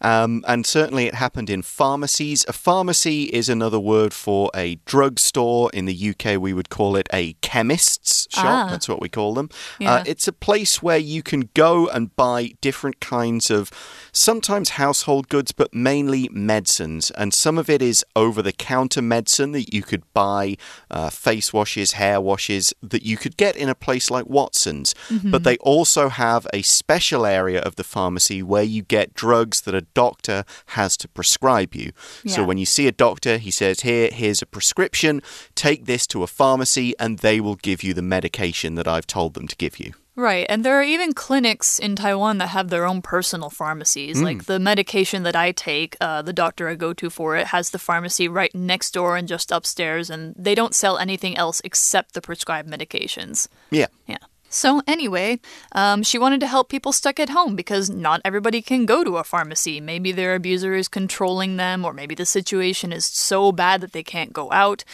Um, 0.00 0.44
and 0.48 0.66
certainly 0.66 1.06
it 1.06 1.14
happened 1.14 1.50
in 1.50 1.62
pharmacies. 1.62 2.44
A 2.48 2.52
pharmacy 2.52 3.24
is 3.24 3.48
another 3.48 3.78
word 3.78 4.12
for 4.12 4.50
a 4.54 4.76
drugstore. 4.86 5.70
In 5.72 5.84
the 5.84 5.94
UK, 5.94 6.36
we 6.40 6.52
would 6.52 6.70
call 6.70 6.96
it 6.96 7.08
a 7.12 7.34
chemist's 7.42 8.26
shop. 8.30 8.66
Ah. 8.66 8.70
That's 8.70 8.88
what 8.88 9.00
we 9.00 9.08
call 9.08 9.34
them. 9.34 9.48
Yeah. 9.78 9.94
Uh, 9.94 10.04
it's 10.06 10.26
a 10.26 10.32
place 10.32 10.82
where 10.82 10.98
you 10.98 11.22
can 11.22 11.50
go 11.54 11.88
and 11.88 12.14
buy 12.16 12.52
different 12.60 13.00
kinds 13.00 13.50
of 13.50 13.70
sometimes 14.12 14.70
household 14.70 15.28
goods, 15.28 15.52
but 15.52 15.74
mainly 15.74 16.28
medicines. 16.32 17.10
And 17.12 17.32
some 17.34 17.58
of 17.58 17.68
it 17.70 17.82
is 17.82 18.04
over 18.14 18.42
the 18.42 18.52
counter 18.52 19.02
medicine 19.02 19.52
that 19.52 19.72
you 19.72 19.82
could 19.82 20.02
buy, 20.12 20.56
uh, 20.90 21.10
face 21.10 21.52
washes, 21.52 21.92
hair 21.92 22.20
washes, 22.20 22.72
that 22.82 23.02
you 23.02 23.16
could 23.16 23.36
get 23.36 23.56
in 23.56 23.68
a 23.68 23.74
place 23.74 24.10
like 24.10 24.26
Watson's. 24.26 24.94
But 25.30 25.44
they 25.44 25.56
also 25.58 26.08
have 26.08 26.46
a 26.52 26.62
special 26.62 27.24
area 27.26 27.60
of 27.60 27.76
the 27.76 27.84
pharmacy 27.84 28.42
where 28.42 28.62
you 28.62 28.82
get 28.82 29.14
drugs 29.14 29.62
that 29.62 29.74
a 29.74 29.82
doctor 29.94 30.44
has 30.66 30.96
to 30.98 31.08
prescribe 31.08 31.74
you. 31.74 31.92
So 32.26 32.44
when 32.44 32.58
you 32.58 32.66
see 32.66 32.86
a 32.86 32.92
doctor, 32.92 33.38
he 33.38 33.50
says, 33.50 33.80
Here, 33.80 34.08
here's 34.12 34.42
a 34.42 34.46
prescription, 34.46 35.22
take 35.54 35.86
this 35.86 36.06
to 36.08 36.22
a 36.22 36.26
pharmacy, 36.26 36.94
and 36.98 37.18
they 37.20 37.40
will 37.40 37.56
give 37.56 37.82
you 37.82 37.94
the 37.94 38.02
medication 38.02 38.74
that 38.74 38.86
I've 38.88 39.06
told 39.06 39.34
them 39.34 39.48
to 39.48 39.56
give 39.56 39.78
you. 39.80 39.92
Right, 40.14 40.44
and 40.50 40.62
there 40.62 40.78
are 40.78 40.82
even 40.82 41.14
clinics 41.14 41.78
in 41.78 41.96
Taiwan 41.96 42.36
that 42.38 42.48
have 42.48 42.68
their 42.68 42.84
own 42.84 43.00
personal 43.00 43.48
pharmacies. 43.48 44.20
Like 44.20 44.44
the 44.44 44.58
medication 44.58 45.22
that 45.22 45.34
I 45.34 45.52
take, 45.52 45.96
uh, 46.02 46.20
the 46.20 46.34
doctor 46.34 46.68
I 46.68 46.74
go 46.74 46.92
to 46.92 47.08
for 47.08 47.34
it 47.36 47.46
has 47.46 47.70
the 47.70 47.78
pharmacy 47.78 48.28
right 48.28 48.54
next 48.54 48.90
door 48.92 49.16
and 49.16 49.26
just 49.26 49.50
upstairs, 49.50 50.10
and 50.10 50.34
they 50.36 50.54
don't 50.54 50.74
sell 50.74 50.98
anything 50.98 51.36
else 51.38 51.62
except 51.64 52.12
the 52.12 52.20
prescribed 52.20 52.68
medications. 52.68 53.48
Yeah. 53.70 53.86
Yeah. 54.06 54.18
So, 54.50 54.82
anyway, 54.86 55.40
um, 55.74 56.02
she 56.02 56.18
wanted 56.18 56.40
to 56.40 56.46
help 56.46 56.68
people 56.68 56.92
stuck 56.92 57.18
at 57.18 57.30
home 57.30 57.56
because 57.56 57.88
not 57.88 58.20
everybody 58.22 58.60
can 58.60 58.84
go 58.84 59.02
to 59.02 59.16
a 59.16 59.24
pharmacy. 59.24 59.80
Maybe 59.80 60.12
their 60.12 60.34
abuser 60.34 60.74
is 60.74 60.88
controlling 60.88 61.56
them, 61.56 61.86
or 61.86 61.94
maybe 61.94 62.14
the 62.14 62.26
situation 62.26 62.92
is 62.92 63.06
so 63.06 63.50
bad 63.50 63.80
that 63.80 63.92
they 63.92 64.02
can't 64.02 64.34
go 64.34 64.52
out. 64.52 64.84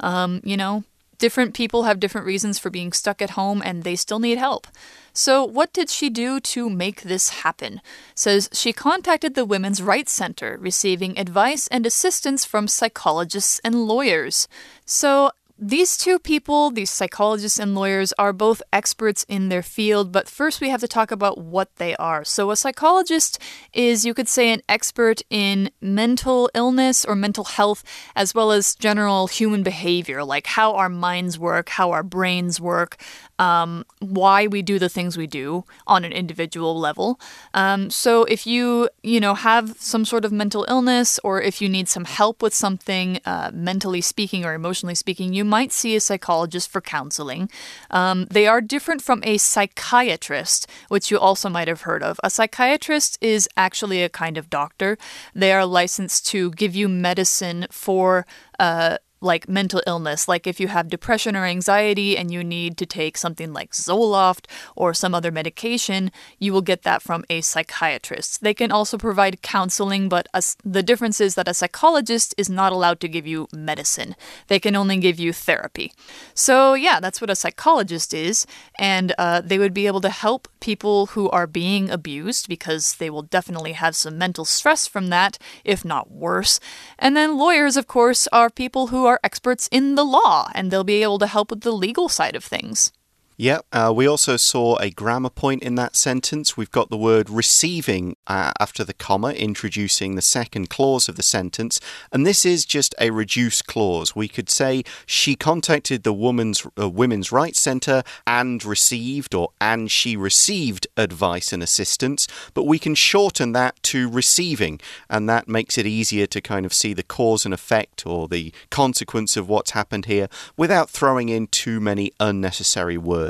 Um, 0.00 0.40
you 0.42 0.56
know, 0.56 0.82
different 1.18 1.54
people 1.54 1.84
have 1.84 2.00
different 2.00 2.26
reasons 2.26 2.58
for 2.58 2.70
being 2.70 2.92
stuck 2.92 3.22
at 3.22 3.30
home 3.30 3.62
and 3.64 3.82
they 3.82 3.96
still 3.96 4.18
need 4.18 4.38
help. 4.38 4.66
So, 5.12 5.44
what 5.44 5.72
did 5.72 5.90
she 5.90 6.10
do 6.10 6.40
to 6.40 6.68
make 6.68 7.02
this 7.02 7.28
happen? 7.28 7.80
Says 8.14 8.50
she 8.52 8.72
contacted 8.72 9.34
the 9.34 9.44
Women's 9.44 9.80
Rights 9.80 10.10
Center, 10.10 10.58
receiving 10.60 11.16
advice 11.18 11.68
and 11.68 11.86
assistance 11.86 12.44
from 12.44 12.66
psychologists 12.66 13.60
and 13.64 13.86
lawyers. 13.86 14.48
So, 14.84 15.30
these 15.56 15.96
two 15.96 16.18
people, 16.18 16.72
these 16.72 16.90
psychologists 16.90 17.60
and 17.60 17.76
lawyers, 17.76 18.12
are 18.18 18.32
both 18.32 18.60
experts 18.72 19.24
in 19.28 19.50
their 19.50 19.62
field, 19.62 20.10
but 20.10 20.28
first 20.28 20.60
we 20.60 20.68
have 20.68 20.80
to 20.80 20.88
talk 20.88 21.12
about 21.12 21.38
what 21.38 21.76
they 21.76 21.94
are. 21.94 22.24
So, 22.24 22.50
a 22.50 22.56
psychologist 22.56 23.38
is, 23.72 24.04
you 24.04 24.14
could 24.14 24.28
say, 24.28 24.52
an 24.52 24.62
expert 24.68 25.22
in 25.30 25.70
mental 25.80 26.50
illness 26.54 27.04
or 27.04 27.14
mental 27.14 27.44
health, 27.44 27.84
as 28.16 28.34
well 28.34 28.50
as 28.50 28.74
general 28.74 29.28
human 29.28 29.62
behavior, 29.62 30.24
like 30.24 30.48
how 30.48 30.74
our 30.74 30.88
minds 30.88 31.38
work, 31.38 31.68
how 31.68 31.92
our 31.92 32.02
brains 32.02 32.60
work, 32.60 32.96
um, 33.38 33.84
why 34.00 34.46
we 34.46 34.62
do 34.62 34.78
the 34.78 34.88
things 34.88 35.16
we 35.16 35.26
do 35.26 35.64
on 35.86 36.04
an 36.04 36.12
individual 36.12 36.78
level. 36.78 37.20
Um, 37.52 37.90
so, 37.90 38.24
if 38.24 38.46
you, 38.46 38.88
you 39.02 39.20
know, 39.20 39.34
have 39.34 39.76
some 39.78 40.04
sort 40.04 40.24
of 40.24 40.32
mental 40.32 40.64
illness, 40.68 41.18
or 41.24 41.40
if 41.42 41.60
you 41.60 41.68
need 41.68 41.88
some 41.88 42.04
help 42.04 42.42
with 42.42 42.54
something, 42.54 43.20
uh, 43.24 43.50
mentally 43.52 44.00
speaking 44.00 44.44
or 44.44 44.54
emotionally 44.54 44.94
speaking, 44.94 45.32
you 45.32 45.44
might 45.44 45.72
see 45.72 45.96
a 45.96 46.00
psychologist 46.00 46.70
for 46.70 46.80
counseling. 46.80 47.50
Um, 47.90 48.26
they 48.30 48.46
are 48.46 48.60
different 48.60 49.02
from 49.02 49.22
a 49.24 49.38
psychiatrist, 49.38 50.68
which 50.88 51.10
you 51.10 51.18
also 51.18 51.48
might 51.48 51.68
have 51.68 51.82
heard 51.82 52.02
of. 52.02 52.20
A 52.22 52.30
psychiatrist 52.30 53.18
is 53.20 53.48
actually 53.56 54.02
a 54.02 54.08
kind 54.08 54.38
of 54.38 54.50
doctor. 54.50 54.96
They 55.34 55.52
are 55.52 55.66
licensed 55.66 56.26
to 56.28 56.50
give 56.52 56.74
you 56.74 56.88
medicine 56.88 57.66
for. 57.70 58.26
Uh, 58.58 58.98
like 59.24 59.48
mental 59.48 59.82
illness, 59.86 60.28
like 60.28 60.46
if 60.46 60.60
you 60.60 60.68
have 60.68 60.88
depression 60.88 61.34
or 61.34 61.44
anxiety 61.44 62.16
and 62.16 62.30
you 62.30 62.44
need 62.44 62.76
to 62.76 62.86
take 62.86 63.16
something 63.16 63.52
like 63.52 63.72
Zoloft 63.72 64.46
or 64.76 64.94
some 64.94 65.14
other 65.14 65.32
medication, 65.32 66.12
you 66.38 66.52
will 66.52 66.62
get 66.62 66.82
that 66.82 67.02
from 67.02 67.24
a 67.30 67.40
psychiatrist. 67.40 68.42
They 68.42 68.54
can 68.54 68.70
also 68.70 68.98
provide 68.98 69.42
counseling, 69.42 70.08
but 70.08 70.28
the 70.64 70.82
difference 70.82 71.20
is 71.20 71.34
that 71.34 71.48
a 71.48 71.54
psychologist 71.54 72.34
is 72.36 72.50
not 72.50 72.72
allowed 72.72 73.00
to 73.00 73.08
give 73.08 73.26
you 73.26 73.48
medicine. 73.52 74.14
They 74.48 74.60
can 74.60 74.76
only 74.76 74.98
give 74.98 75.18
you 75.18 75.32
therapy. 75.32 75.92
So, 76.34 76.74
yeah, 76.74 77.00
that's 77.00 77.20
what 77.20 77.30
a 77.30 77.36
psychologist 77.36 78.12
is. 78.12 78.46
And 78.78 79.14
uh, 79.18 79.40
they 79.40 79.58
would 79.58 79.74
be 79.74 79.86
able 79.86 80.00
to 80.02 80.10
help 80.10 80.48
people 80.60 81.06
who 81.06 81.30
are 81.30 81.46
being 81.46 81.90
abused 81.90 82.48
because 82.48 82.94
they 82.94 83.10
will 83.10 83.22
definitely 83.22 83.72
have 83.72 83.96
some 83.96 84.18
mental 84.18 84.44
stress 84.44 84.86
from 84.86 85.08
that, 85.08 85.38
if 85.64 85.84
not 85.84 86.10
worse. 86.10 86.60
And 86.98 87.16
then 87.16 87.38
lawyers, 87.38 87.76
of 87.76 87.86
course, 87.86 88.26
are 88.28 88.50
people 88.50 88.88
who 88.88 89.06
are 89.06 89.13
experts 89.22 89.68
in 89.70 89.94
the 89.94 90.04
law 90.04 90.50
and 90.54 90.70
they'll 90.70 90.84
be 90.84 91.02
able 91.02 91.18
to 91.18 91.26
help 91.26 91.50
with 91.50 91.60
the 91.60 91.72
legal 91.72 92.08
side 92.08 92.34
of 92.34 92.44
things. 92.44 92.92
Yeah, 93.36 93.62
uh, 93.72 93.92
we 93.94 94.06
also 94.06 94.36
saw 94.36 94.76
a 94.78 94.90
grammar 94.90 95.28
point 95.28 95.64
in 95.64 95.74
that 95.74 95.96
sentence. 95.96 96.56
We've 96.56 96.70
got 96.70 96.88
the 96.88 96.96
word 96.96 97.28
receiving 97.28 98.16
uh, 98.28 98.52
after 98.60 98.84
the 98.84 98.94
comma, 98.94 99.30
introducing 99.30 100.14
the 100.14 100.22
second 100.22 100.70
clause 100.70 101.08
of 101.08 101.16
the 101.16 101.22
sentence. 101.24 101.80
And 102.12 102.24
this 102.24 102.46
is 102.46 102.64
just 102.64 102.94
a 103.00 103.10
reduced 103.10 103.66
clause. 103.66 104.14
We 104.14 104.28
could 104.28 104.48
say 104.48 104.84
she 105.04 105.34
contacted 105.34 106.04
the 106.04 106.12
woman's 106.12 106.64
uh, 106.80 106.88
Women's 106.88 107.32
Rights 107.32 107.60
Centre 107.60 108.04
and 108.24 108.64
received, 108.64 109.34
or 109.34 109.48
and 109.60 109.90
she 109.90 110.16
received 110.16 110.86
advice 110.96 111.52
and 111.52 111.60
assistance. 111.60 112.28
But 112.54 112.68
we 112.68 112.78
can 112.78 112.94
shorten 112.94 113.50
that 113.50 113.82
to 113.84 114.08
receiving, 114.08 114.80
and 115.10 115.28
that 115.28 115.48
makes 115.48 115.76
it 115.76 115.86
easier 115.86 116.26
to 116.26 116.40
kind 116.40 116.64
of 116.64 116.72
see 116.72 116.94
the 116.94 117.02
cause 117.02 117.44
and 117.44 117.52
effect 117.52 118.06
or 118.06 118.28
the 118.28 118.52
consequence 118.70 119.36
of 119.36 119.48
what's 119.48 119.72
happened 119.72 120.06
here 120.06 120.28
without 120.56 120.88
throwing 120.88 121.30
in 121.30 121.48
too 121.48 121.80
many 121.80 122.12
unnecessary 122.20 122.96
words. 122.96 123.23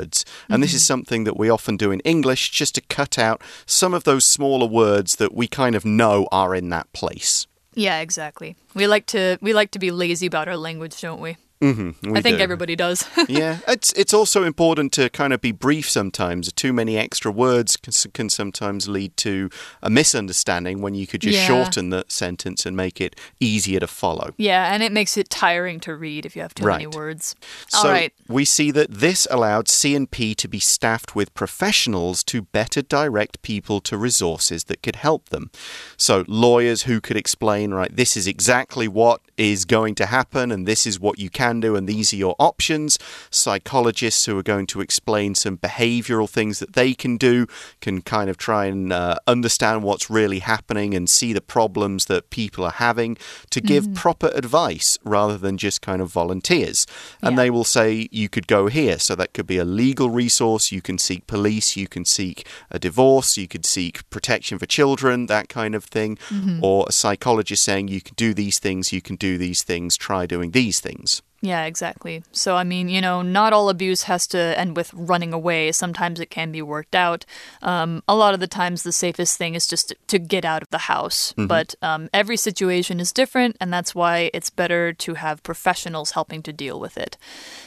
And 0.49 0.63
this 0.63 0.73
is 0.73 0.81
mm-hmm. 0.81 0.87
something 0.87 1.23
that 1.25 1.37
we 1.37 1.49
often 1.49 1.77
do 1.77 1.91
in 1.91 1.99
English 2.01 2.51
just 2.51 2.75
to 2.75 2.81
cut 2.81 3.17
out 3.17 3.41
some 3.65 3.93
of 3.93 4.03
those 4.03 4.25
smaller 4.25 4.67
words 4.67 5.15
that 5.17 5.33
we 5.33 5.47
kind 5.47 5.75
of 5.75 5.85
know 5.85 6.27
are 6.31 6.55
in 6.55 6.69
that 6.69 6.91
place. 6.93 7.47
Yeah, 7.73 7.99
exactly. 7.99 8.55
We 8.73 8.87
like 8.87 9.05
to 9.07 9.37
we 9.41 9.53
like 9.53 9.71
to 9.71 9.79
be 9.79 9.91
lazy 9.91 10.25
about 10.25 10.47
our 10.47 10.57
language, 10.57 10.99
don't 11.01 11.19
we? 11.19 11.37
Mm-hmm, 11.61 12.11
we 12.11 12.19
I 12.19 12.21
think 12.21 12.37
do. 12.37 12.43
everybody 12.43 12.75
does. 12.75 13.07
yeah, 13.29 13.59
it's 13.67 13.93
it's 13.93 14.13
also 14.13 14.43
important 14.43 14.91
to 14.93 15.09
kind 15.09 15.31
of 15.33 15.39
be 15.41 15.51
brief 15.53 15.89
sometimes. 15.89 16.51
Too 16.51 16.73
many 16.73 16.97
extra 16.97 17.31
words 17.31 17.77
can, 17.77 17.93
can 18.13 18.29
sometimes 18.29 18.87
lead 18.89 19.15
to 19.17 19.49
a 19.81 19.89
misunderstanding 19.89 20.81
when 20.81 20.95
you 20.95 21.07
could 21.07 21.21
just 21.21 21.37
Yeah. 21.39 21.47
shorten 21.47 21.91
the 21.91 22.03
sentence 22.09 22.65
and 22.65 22.75
make 22.75 22.99
it 22.99 23.15
easier 23.39 23.79
to 23.79 23.87
follow. 23.87 24.33
yeah, 24.37 24.73
and 24.73 24.83
it 24.83 24.91
makes 24.91 25.15
it 25.17 25.29
tiring 25.29 25.79
to 25.81 25.95
read 25.95 26.25
if 26.25 26.35
you 26.35 26.41
have 26.41 26.53
too 26.53 26.65
many 26.65 26.85
Right. 26.87 26.95
words. 26.95 27.35
So 27.69 27.87
All 27.87 27.93
right. 27.93 28.13
we 28.27 28.43
see 28.43 28.69
that 28.71 28.91
this 28.91 29.25
allowed 29.31 29.69
C&P 29.69 30.35
to 30.35 30.47
be 30.49 30.59
staffed 30.59 31.15
with 31.15 31.33
professionals 31.33 32.21
to 32.25 32.41
better 32.41 32.81
direct 32.81 33.41
people 33.43 33.79
to 33.81 33.97
resources 33.97 34.65
that 34.65 34.83
could 34.83 34.97
help 34.97 35.29
them. 35.29 35.49
So 35.97 36.25
lawyers 36.27 36.83
who 36.83 36.99
could 36.99 37.15
explain, 37.17 37.73
right, 37.73 37.95
this 37.95 38.17
is 38.17 38.27
exactly 38.27 38.87
what 38.89 39.21
is 39.37 39.63
going 39.65 39.95
to 39.95 40.05
happen 40.05 40.51
and 40.51 40.67
this 40.67 40.85
is 40.85 40.99
what 40.99 41.17
you 41.19 41.29
can 41.29 41.44
do 41.53 41.75
and 41.75 41.87
these 41.87 42.13
are 42.13 42.17
your 42.17 42.35
options. 42.39 42.97
Psychologists 43.45 44.25
who 44.25 44.37
are 44.39 44.43
going 44.43 44.65
to 44.67 44.81
explain 44.81 45.35
some 45.35 45.57
behavioral 45.57 46.29
things 46.29 46.59
that 46.59 46.73
they 46.73 46.93
can 46.93 47.15
do, 47.17 47.47
can 47.79 48.01
kind 48.01 48.29
of 48.29 48.37
try 48.37 48.65
and 48.65 48.91
uh, 48.91 49.15
understand 49.27 49.83
what's 49.83 50.09
really 50.09 50.39
happening 50.39 50.93
and 50.95 51.09
see 51.09 51.31
the 51.33 51.41
problems 51.41 52.05
that 52.05 52.29
people 52.29 52.63
are 52.65 52.71
having 52.71 53.17
to 53.51 53.61
give 53.61 53.93
proper 53.93 54.31
advice 54.33 54.97
rather 55.03 55.37
than 55.37 55.57
just 55.57 55.81
kind 55.81 56.01
of 56.01 56.11
volunteers. 56.11 56.87
And 57.21 57.33
Yeah. 57.33 57.43
they 57.43 57.49
will 57.49 57.63
say 57.63 58.09
you 58.11 58.29
could 58.29 58.47
go 58.47 58.67
here. 58.67 58.97
So 58.99 59.13
that 59.15 59.33
could 59.33 59.47
be 59.47 59.57
a 59.57 59.65
legal 59.65 60.09
resource. 60.09 60.71
You 60.71 60.81
can 60.81 60.97
seek 60.97 61.27
police, 61.27 61.75
you 61.75 61.87
can 61.87 62.05
seek 62.05 62.47
a 62.71 62.79
divorce, 62.79 63.37
you 63.37 63.47
could 63.47 63.65
seek 63.65 64.09
protection 64.09 64.57
for 64.57 64.65
children, 64.65 65.27
that 65.27 65.49
kind 65.49 65.75
of 65.75 65.83
thing. 65.85 66.17
Or 66.61 66.85
a 66.87 66.91
psychologist 66.91 67.63
saying 67.63 67.87
you 67.89 68.01
can 68.01 68.15
do 68.15 68.33
these 68.33 68.59
things, 68.59 68.91
you 68.91 69.01
can 69.01 69.15
do 69.15 69.37
these 69.37 69.63
things, 69.63 69.95
try 69.97 70.25
doing 70.25 70.51
these 70.51 70.79
things. 70.79 71.21
Yeah, 71.41 71.65
exactly. 71.65 72.23
So, 72.31 72.55
I 72.55 72.63
mean, 72.63 72.89
you 72.89 73.01
know, 73.01 73.21
not 73.21 73.53
all 73.53 73.69
abuse 73.69 74.03
has 74.03 74.25
to 74.27 74.37
end 74.57 74.75
with 74.75 74.91
running 74.93 75.33
away. 75.33 75.71
Sometimes 75.71 76.19
it 76.19 76.29
can 76.29 76.51
be 76.51 76.61
worked 76.61 76.95
out. 76.95 77.25
Um, 77.61 78.01
a 78.07 78.15
lot 78.15 78.33
of 78.33 78.39
the 78.39 78.47
times, 78.47 78.83
the 78.83 78.91
safest 78.91 79.37
thing 79.37 79.53
is 79.53 79.67
just 79.67 79.93
to 80.07 80.17
get 80.17 80.45
out 80.45 80.61
of 80.63 80.69
the 80.69 80.79
house. 80.79 81.33
But 81.47 81.75
um, 81.81 82.09
every 82.13 82.37
situation 82.37 82.99
is 82.99 83.11
different, 83.11 83.57
and 83.59 83.71
that's 83.71 83.93
why 83.93 84.31
it's 84.33 84.49
better 84.49 84.93
to 84.93 85.13
have 85.15 85.43
professionals 85.43 86.11
helping 86.11 86.41
to 86.43 86.53
deal 86.53 86.79
with 86.79 86.97
it. 86.97 87.17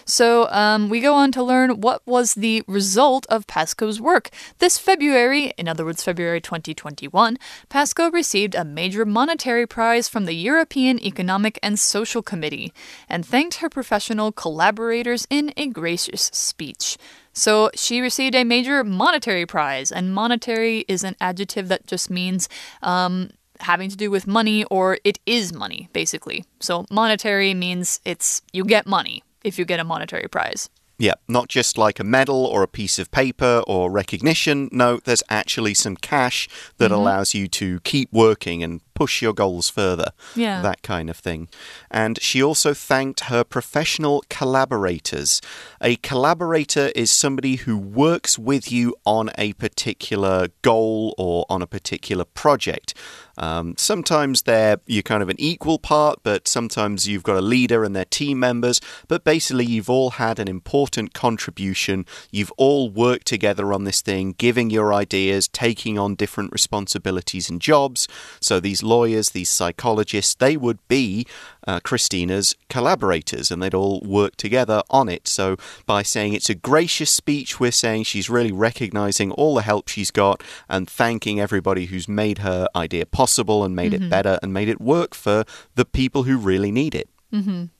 So, 0.04 0.48
um, 0.50 0.88
we 0.88 1.00
go 1.00 1.14
on 1.14 1.30
to 1.32 1.42
learn 1.42 1.80
what 1.80 2.04
was 2.06 2.34
the 2.34 2.64
result 2.66 3.26
of 3.28 3.46
Paszko's 3.46 4.00
work. 4.00 4.30
This 4.58 4.78
February, 4.78 5.52
in 5.58 5.68
other 5.68 5.84
words, 5.84 6.02
February 6.02 6.40
2021, 6.40 7.38
Paszko 7.70 8.12
received 8.12 8.54
a 8.54 8.64
major 8.64 9.04
monetary 9.04 9.66
prize 9.66 10.08
from 10.08 10.24
the 10.24 10.34
European 10.34 10.98
Economic 11.04 11.58
and 11.62 11.78
Social 11.78 12.22
Committee 12.22 12.72
and 13.08 13.24
thanked 13.24 13.57
her 13.58 13.68
professional 13.68 14.32
collaborators 14.32 15.26
in 15.30 15.52
a 15.56 15.66
gracious 15.68 16.30
speech. 16.32 16.96
So 17.32 17.70
she 17.74 18.00
received 18.00 18.34
a 18.34 18.44
major 18.44 18.82
monetary 18.82 19.46
prize, 19.46 19.92
and 19.92 20.12
monetary 20.12 20.84
is 20.88 21.04
an 21.04 21.14
adjective 21.20 21.68
that 21.68 21.86
just 21.86 22.10
means 22.10 22.48
um, 22.82 23.30
having 23.60 23.90
to 23.90 23.96
do 23.96 24.10
with 24.10 24.26
money 24.26 24.64
or 24.64 24.98
it 25.04 25.18
is 25.26 25.52
money, 25.52 25.88
basically. 25.92 26.44
So 26.60 26.84
monetary 26.90 27.54
means 27.54 28.00
it's 28.04 28.42
you 28.52 28.64
get 28.64 28.86
money 28.86 29.22
if 29.44 29.58
you 29.58 29.64
get 29.64 29.78
a 29.80 29.84
monetary 29.84 30.28
prize. 30.28 30.68
Yeah, 31.00 31.14
not 31.28 31.48
just 31.48 31.78
like 31.78 32.00
a 32.00 32.04
medal 32.04 32.44
or 32.44 32.64
a 32.64 32.66
piece 32.66 32.98
of 32.98 33.12
paper 33.12 33.62
or 33.68 33.88
recognition. 33.88 34.68
No, 34.72 34.98
there's 34.98 35.22
actually 35.30 35.74
some 35.74 35.96
cash 35.96 36.48
that 36.78 36.86
Mm-hmm. 36.86 36.94
allows 36.94 37.34
you 37.34 37.46
to 37.48 37.78
keep 37.80 38.12
working 38.12 38.64
and 38.64 38.80
push 38.98 39.22
your 39.22 39.32
goals 39.32 39.70
further. 39.70 40.10
Yeah. 40.34 40.60
That 40.60 40.82
kind 40.82 41.08
of 41.08 41.16
thing. 41.16 41.46
And 41.88 42.20
she 42.20 42.42
also 42.42 42.74
thanked 42.74 43.20
her 43.32 43.44
professional 43.44 44.24
collaborators. 44.28 45.40
A 45.80 45.94
collaborator 45.96 46.90
is 46.96 47.12
somebody 47.12 47.54
who 47.56 47.78
works 47.78 48.36
with 48.36 48.72
you 48.72 48.96
on 49.06 49.30
a 49.38 49.52
particular 49.52 50.48
goal 50.62 51.14
or 51.16 51.46
on 51.48 51.62
a 51.62 51.66
particular 51.68 52.24
project. 52.24 52.92
Um, 53.38 53.74
sometimes 53.78 54.42
they're 54.42 54.80
you're 54.86 55.04
kind 55.04 55.22
of 55.22 55.28
an 55.28 55.36
equal 55.38 55.78
part, 55.78 56.18
but 56.24 56.48
sometimes 56.48 57.06
you've 57.06 57.22
got 57.22 57.36
a 57.36 57.40
leader 57.40 57.84
and 57.84 57.94
their 57.94 58.04
team 58.04 58.40
members. 58.40 58.80
But 59.06 59.22
basically, 59.22 59.64
you've 59.64 59.88
all 59.88 60.10
had 60.10 60.40
an 60.40 60.48
important 60.48 61.14
contribution. 61.14 62.04
You've 62.32 62.52
all 62.56 62.90
worked 62.90 63.28
together 63.28 63.72
on 63.72 63.84
this 63.84 64.02
thing, 64.02 64.34
giving 64.38 64.70
your 64.70 64.92
ideas, 64.92 65.46
taking 65.46 65.98
on 65.98 66.16
different 66.16 66.52
responsibilities 66.52 67.48
and 67.48 67.60
jobs. 67.60 68.08
So 68.40 68.58
these 68.58 68.82
lawyers, 68.88 69.30
these 69.30 69.50
psychologists, 69.50 70.34
they 70.34 70.56
would 70.56 70.78
be 70.88 71.26
uh, 71.66 71.80
Christina's 71.80 72.56
collaborators, 72.68 73.50
and 73.50 73.62
they'd 73.62 73.74
all 73.74 74.00
work 74.00 74.36
together 74.36 74.82
on 74.90 75.08
it. 75.08 75.28
So 75.28 75.56
by 75.86 76.02
saying 76.02 76.32
it's 76.34 76.50
a 76.50 76.54
gracious 76.54 77.10
speech, 77.10 77.60
we're 77.60 77.70
saying 77.72 78.04
she's 78.04 78.30
really 78.30 78.52
recognizing 78.52 79.30
all 79.32 79.54
the 79.54 79.62
help 79.62 79.88
she's 79.88 80.10
got 80.10 80.42
and 80.68 80.88
thanking 80.88 81.38
everybody 81.40 81.86
who's 81.86 82.08
made 82.08 82.38
her 82.38 82.66
idea 82.74 83.04
possible 83.06 83.64
and 83.64 83.76
made 83.76 83.92
it 83.94 84.08
better 84.10 84.38
and 84.42 84.52
made 84.52 84.68
it 84.68 84.80
work 84.80 85.14
for 85.14 85.44
the 85.74 85.84
people 85.84 86.22
who 86.24 86.36
really 86.38 86.70
need 86.72 86.94
it. 86.94 87.08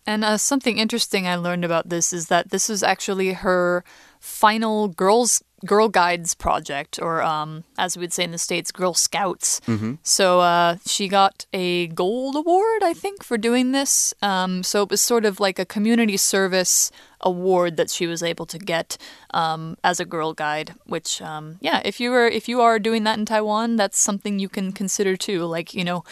And 0.07 0.25
uh, 0.25 0.37
something 0.37 0.77
interesting 0.77 1.27
I 1.27 1.37
learned 1.37 1.65
about 1.65 1.89
this 1.89 2.13
is 2.13 2.27
that 2.29 2.51
this 2.51 2.69
was 2.69 2.83
actually 2.83 3.33
her 3.33 3.83
final 4.21 4.89
girls 4.89 5.43
Girl 5.67 5.89
Guides 5.89 6.35
project, 6.35 7.01
or 7.03 7.21
um, 7.21 7.65
as 7.79 7.97
we'd 7.97 8.13
say 8.13 8.23
in 8.23 8.31
the 8.31 8.39
states, 8.39 8.71
Girl 8.71 8.95
Scouts. 8.95 9.61
So 10.05 10.39
uh, 10.39 10.77
she 10.87 11.09
got 11.09 11.47
a 11.53 11.89
gold 11.89 12.37
award, 12.37 12.85
I 12.85 12.95
think, 12.95 13.25
for 13.25 13.37
doing 13.37 13.73
this. 13.73 14.15
Um, 14.23 14.63
so 14.63 14.85
it 14.85 14.91
was 14.91 15.01
sort 15.01 15.25
of 15.25 15.41
like 15.41 15.59
a 15.59 15.65
community 15.65 16.17
service 16.17 16.93
award 17.23 17.77
that 17.77 17.91
she 17.91 18.07
was 18.07 18.23
able 18.23 18.47
to 18.47 18.57
get 18.57 18.97
um, 19.35 19.77
as 19.83 19.99
a 19.99 20.05
Girl 20.05 20.33
Guide. 20.33 20.75
Which, 20.87 21.21
um, 21.21 21.59
yeah, 21.61 21.83
if 21.85 21.99
you 21.99 22.13
were 22.13 22.29
if 22.29 22.49
you 22.49 22.61
are 22.61 22.79
doing 22.79 23.03
that 23.03 23.19
in 23.19 23.25
Taiwan, 23.27 23.75
that's 23.75 23.99
something 23.99 24.39
you 24.39 24.49
can 24.49 24.71
consider 24.71 25.17
too. 25.17 25.45
Like 25.45 25.75
you 25.75 25.83
know, 25.83 26.05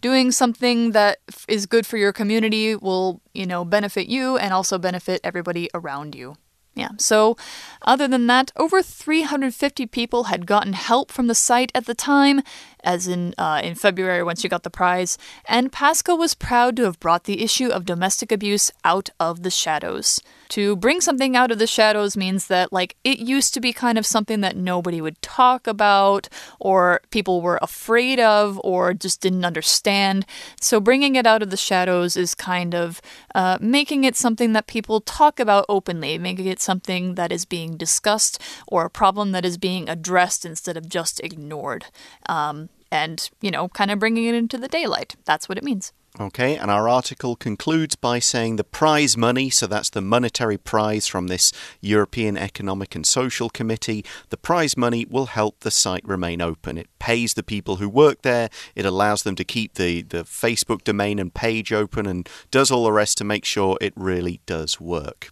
doing 0.00 0.30
something 0.30 0.92
that 0.92 1.18
f- 1.28 1.44
is 1.48 1.66
good 1.66 1.86
for 1.86 1.96
your 1.96 2.12
community 2.12 2.76
will 2.76 3.20
you 3.34 3.46
know 3.46 3.64
benefit 3.64 4.06
you 4.06 4.36
and 4.36 4.52
also 4.54 4.78
benefit 4.78 5.20
everybody 5.24 5.68
around 5.74 6.14
you. 6.14 6.36
Yeah, 6.74 6.88
so 6.98 7.36
other 7.82 8.08
than 8.08 8.26
that, 8.28 8.50
over 8.56 8.82
350 8.82 9.86
people 9.86 10.24
had 10.24 10.46
gotten 10.46 10.72
help 10.72 11.12
from 11.12 11.26
the 11.26 11.34
site 11.34 11.70
at 11.74 11.84
the 11.84 11.94
time, 11.94 12.40
as 12.82 13.08
in 13.08 13.34
uh, 13.38 13.60
in 13.62 13.74
February 13.74 14.22
when 14.22 14.36
she 14.36 14.48
got 14.48 14.62
the 14.62 14.70
prize, 14.70 15.18
and 15.46 15.72
Paszko 15.72 16.18
was 16.18 16.34
proud 16.34 16.76
to 16.76 16.84
have 16.84 17.00
brought 17.00 17.24
the 17.24 17.42
issue 17.42 17.68
of 17.68 17.84
domestic 17.84 18.32
abuse 18.32 18.70
out 18.84 19.10
of 19.18 19.42
the 19.42 19.50
shadows. 19.50 20.20
To 20.50 20.76
bring 20.76 21.00
something 21.00 21.34
out 21.34 21.50
of 21.50 21.58
the 21.58 21.66
shadows 21.66 22.14
means 22.14 22.48
that, 22.48 22.74
like, 22.74 22.96
it 23.04 23.18
used 23.18 23.54
to 23.54 23.60
be 23.60 23.72
kind 23.72 23.96
of 23.96 24.04
something 24.04 24.42
that 24.42 24.54
nobody 24.54 25.00
would 25.00 25.20
talk 25.22 25.66
about, 25.66 26.28
or 26.60 27.00
people 27.10 27.40
were 27.40 27.58
afraid 27.62 28.20
of, 28.20 28.60
or 28.62 28.92
just 28.92 29.22
didn't 29.22 29.46
understand. 29.46 30.26
So, 30.60 30.78
bringing 30.78 31.14
it 31.14 31.26
out 31.26 31.42
of 31.42 31.48
the 31.48 31.56
shadows 31.56 32.18
is 32.18 32.34
kind 32.34 32.74
of 32.74 33.00
uh, 33.34 33.56
making 33.62 34.04
it 34.04 34.14
something 34.14 34.52
that 34.52 34.66
people 34.66 35.00
talk 35.00 35.40
about 35.40 35.64
openly, 35.70 36.18
making 36.18 36.46
it 36.46 36.60
something 36.60 37.14
that 37.14 37.32
is 37.32 37.46
being 37.46 37.78
discussed, 37.78 38.38
or 38.66 38.84
a 38.84 38.90
problem 38.90 39.32
that 39.32 39.46
is 39.46 39.56
being 39.56 39.88
addressed 39.88 40.44
instead 40.44 40.76
of 40.76 40.86
just 40.86 41.18
ignored. 41.20 41.86
Um, 42.28 42.68
and, 42.92 43.30
you 43.40 43.50
know, 43.50 43.68
kind 43.68 43.90
of 43.90 43.98
bringing 43.98 44.26
it 44.26 44.34
into 44.34 44.58
the 44.58 44.68
daylight. 44.68 45.16
That's 45.24 45.48
what 45.48 45.56
it 45.58 45.64
means. 45.64 45.92
Okay, 46.20 46.56
and 46.56 46.70
our 46.70 46.90
article 46.90 47.36
concludes 47.36 47.96
by 47.96 48.18
saying 48.18 48.56
the 48.56 48.64
prize 48.64 49.16
money, 49.16 49.48
so 49.48 49.66
that's 49.66 49.88
the 49.88 50.02
monetary 50.02 50.58
prize 50.58 51.06
from 51.06 51.28
this 51.28 51.52
European 51.80 52.36
Economic 52.36 52.94
and 52.94 53.06
Social 53.06 53.48
Committee, 53.48 54.04
the 54.28 54.36
prize 54.36 54.76
money 54.76 55.06
will 55.08 55.24
help 55.24 55.60
the 55.60 55.70
site 55.70 56.06
remain 56.06 56.42
open. 56.42 56.76
It 56.76 56.90
pays 56.98 57.32
the 57.32 57.42
people 57.42 57.76
who 57.76 57.88
work 57.88 58.20
there, 58.20 58.50
it 58.74 58.84
allows 58.84 59.22
them 59.22 59.36
to 59.36 59.44
keep 59.44 59.76
the, 59.76 60.02
the 60.02 60.24
Facebook 60.24 60.84
domain 60.84 61.18
and 61.18 61.32
page 61.32 61.72
open, 61.72 62.04
and 62.04 62.28
does 62.50 62.70
all 62.70 62.84
the 62.84 62.92
rest 62.92 63.16
to 63.18 63.24
make 63.24 63.46
sure 63.46 63.78
it 63.80 63.94
really 63.96 64.42
does 64.44 64.78
work. 64.78 65.30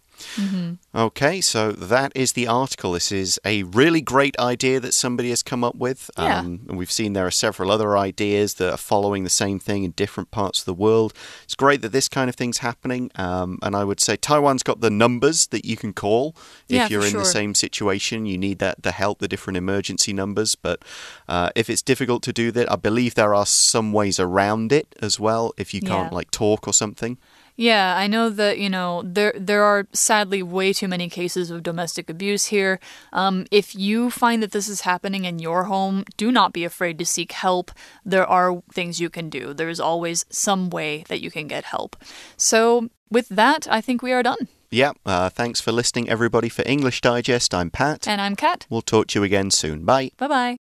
Okay, 0.93 1.41
so 1.41 1.71
that 1.71 2.11
is 2.15 2.33
the 2.33 2.47
article. 2.47 2.91
This 2.93 3.11
is 3.11 3.39
a 3.45 3.63
really 3.63 4.01
great 4.01 4.37
idea 4.39 4.79
that 4.79 4.93
somebody 4.93 5.29
has 5.29 5.41
come 5.41 5.63
up 5.63 5.75
with. 5.75 6.09
Yeah. 6.17 6.39
Um, 6.39 6.61
and 6.67 6.77
we've 6.77 6.91
seen 6.91 7.13
there 7.13 7.25
are 7.27 7.31
several 7.31 7.71
other 7.71 7.97
ideas 7.97 8.55
that 8.55 8.71
are 8.71 8.77
following 8.77 9.23
the 9.23 9.29
same 9.29 9.59
thing 9.59 9.83
in 9.83 9.91
different 9.91 10.31
parts 10.31 10.59
of 10.59 10.65
the 10.65 10.73
world. 10.73 11.13
It's 11.43 11.55
great 11.55 11.81
that 11.81 11.91
this 11.91 12.07
kind 12.09 12.29
of 12.29 12.35
thing's 12.35 12.59
happening. 12.59 13.09
Um, 13.15 13.57
and 13.61 13.75
I 13.75 13.83
would 13.83 13.99
say 13.99 14.15
Taiwan's 14.17 14.63
got 14.63 14.81
the 14.81 14.89
numbers 14.89 15.47
that 15.47 15.65
you 15.65 15.77
can 15.77 15.93
call 15.93 16.35
if 16.67 16.75
Yeah, 16.75 16.87
you're 16.89 17.05
in 17.05 17.13
the 17.13 17.25
same 17.25 17.55
situation. 17.55 18.25
You 18.25 18.37
need 18.37 18.59
that 18.59 18.83
the 18.83 18.91
help, 18.91 19.19
the 19.19 19.27
different 19.27 19.57
emergency 19.57 20.13
numbers. 20.13 20.55
But 20.55 20.83
uh, 21.27 21.49
if 21.55 21.69
it's 21.69 21.81
difficult 21.81 22.23
to 22.23 22.33
do 22.33 22.51
that, 22.51 22.71
I 22.71 22.75
believe 22.75 23.15
there 23.15 23.33
are 23.33 23.45
some 23.45 23.93
ways 23.93 24.19
around 24.19 24.71
it 24.71 24.95
as 25.01 25.19
well. 25.19 25.53
If 25.57 25.73
you 25.73 25.81
can't 25.81 26.11
Yeah. 26.11 26.15
like 26.15 26.31
talk 26.31 26.67
or 26.67 26.73
something. 26.73 27.17
Yeah, 27.61 27.95
I 27.95 28.07
know 28.07 28.31
that 28.31 28.57
you 28.57 28.71
know 28.71 29.03
there 29.05 29.33
there 29.37 29.63
are 29.63 29.85
sadly 29.93 30.41
way 30.41 30.73
too 30.73 30.87
many 30.87 31.07
cases 31.09 31.51
of 31.51 31.61
domestic 31.61 32.09
abuse 32.09 32.45
here. 32.45 32.79
Um, 33.13 33.45
if 33.51 33.75
you 33.75 34.09
find 34.09 34.41
that 34.41 34.51
this 34.51 34.67
is 34.67 34.81
happening 34.81 35.25
in 35.25 35.37
your 35.37 35.65
home, 35.65 36.03
do 36.17 36.31
not 36.31 36.53
be 36.53 36.65
afraid 36.65 36.97
to 36.97 37.05
seek 37.05 37.33
help. 37.33 37.69
There 38.03 38.25
are 38.25 38.63
things 38.73 38.99
you 38.99 39.11
can 39.11 39.29
do. 39.29 39.53
There 39.53 39.69
is 39.69 39.79
always 39.79 40.25
some 40.31 40.71
way 40.71 41.03
that 41.07 41.21
you 41.21 41.29
can 41.29 41.47
get 41.47 41.65
help. 41.65 41.95
So 42.35 42.89
with 43.11 43.29
that, 43.29 43.67
I 43.69 43.79
think 43.79 44.01
we 44.01 44.11
are 44.11 44.23
done. 44.23 44.47
Yeah, 44.71 44.93
uh, 45.05 45.29
thanks 45.29 45.61
for 45.61 45.71
listening, 45.71 46.09
everybody, 46.09 46.49
for 46.49 46.63
English 46.65 47.01
Digest. 47.01 47.53
I'm 47.53 47.69
Pat. 47.69 48.07
And 48.07 48.19
I'm 48.19 48.35
Kat. 48.35 48.65
We'll 48.71 48.81
talk 48.81 49.05
to 49.09 49.19
you 49.19 49.23
again 49.23 49.51
soon. 49.51 49.85
Bye. 49.85 50.09
Bye 50.17 50.27
bye. 50.27 50.70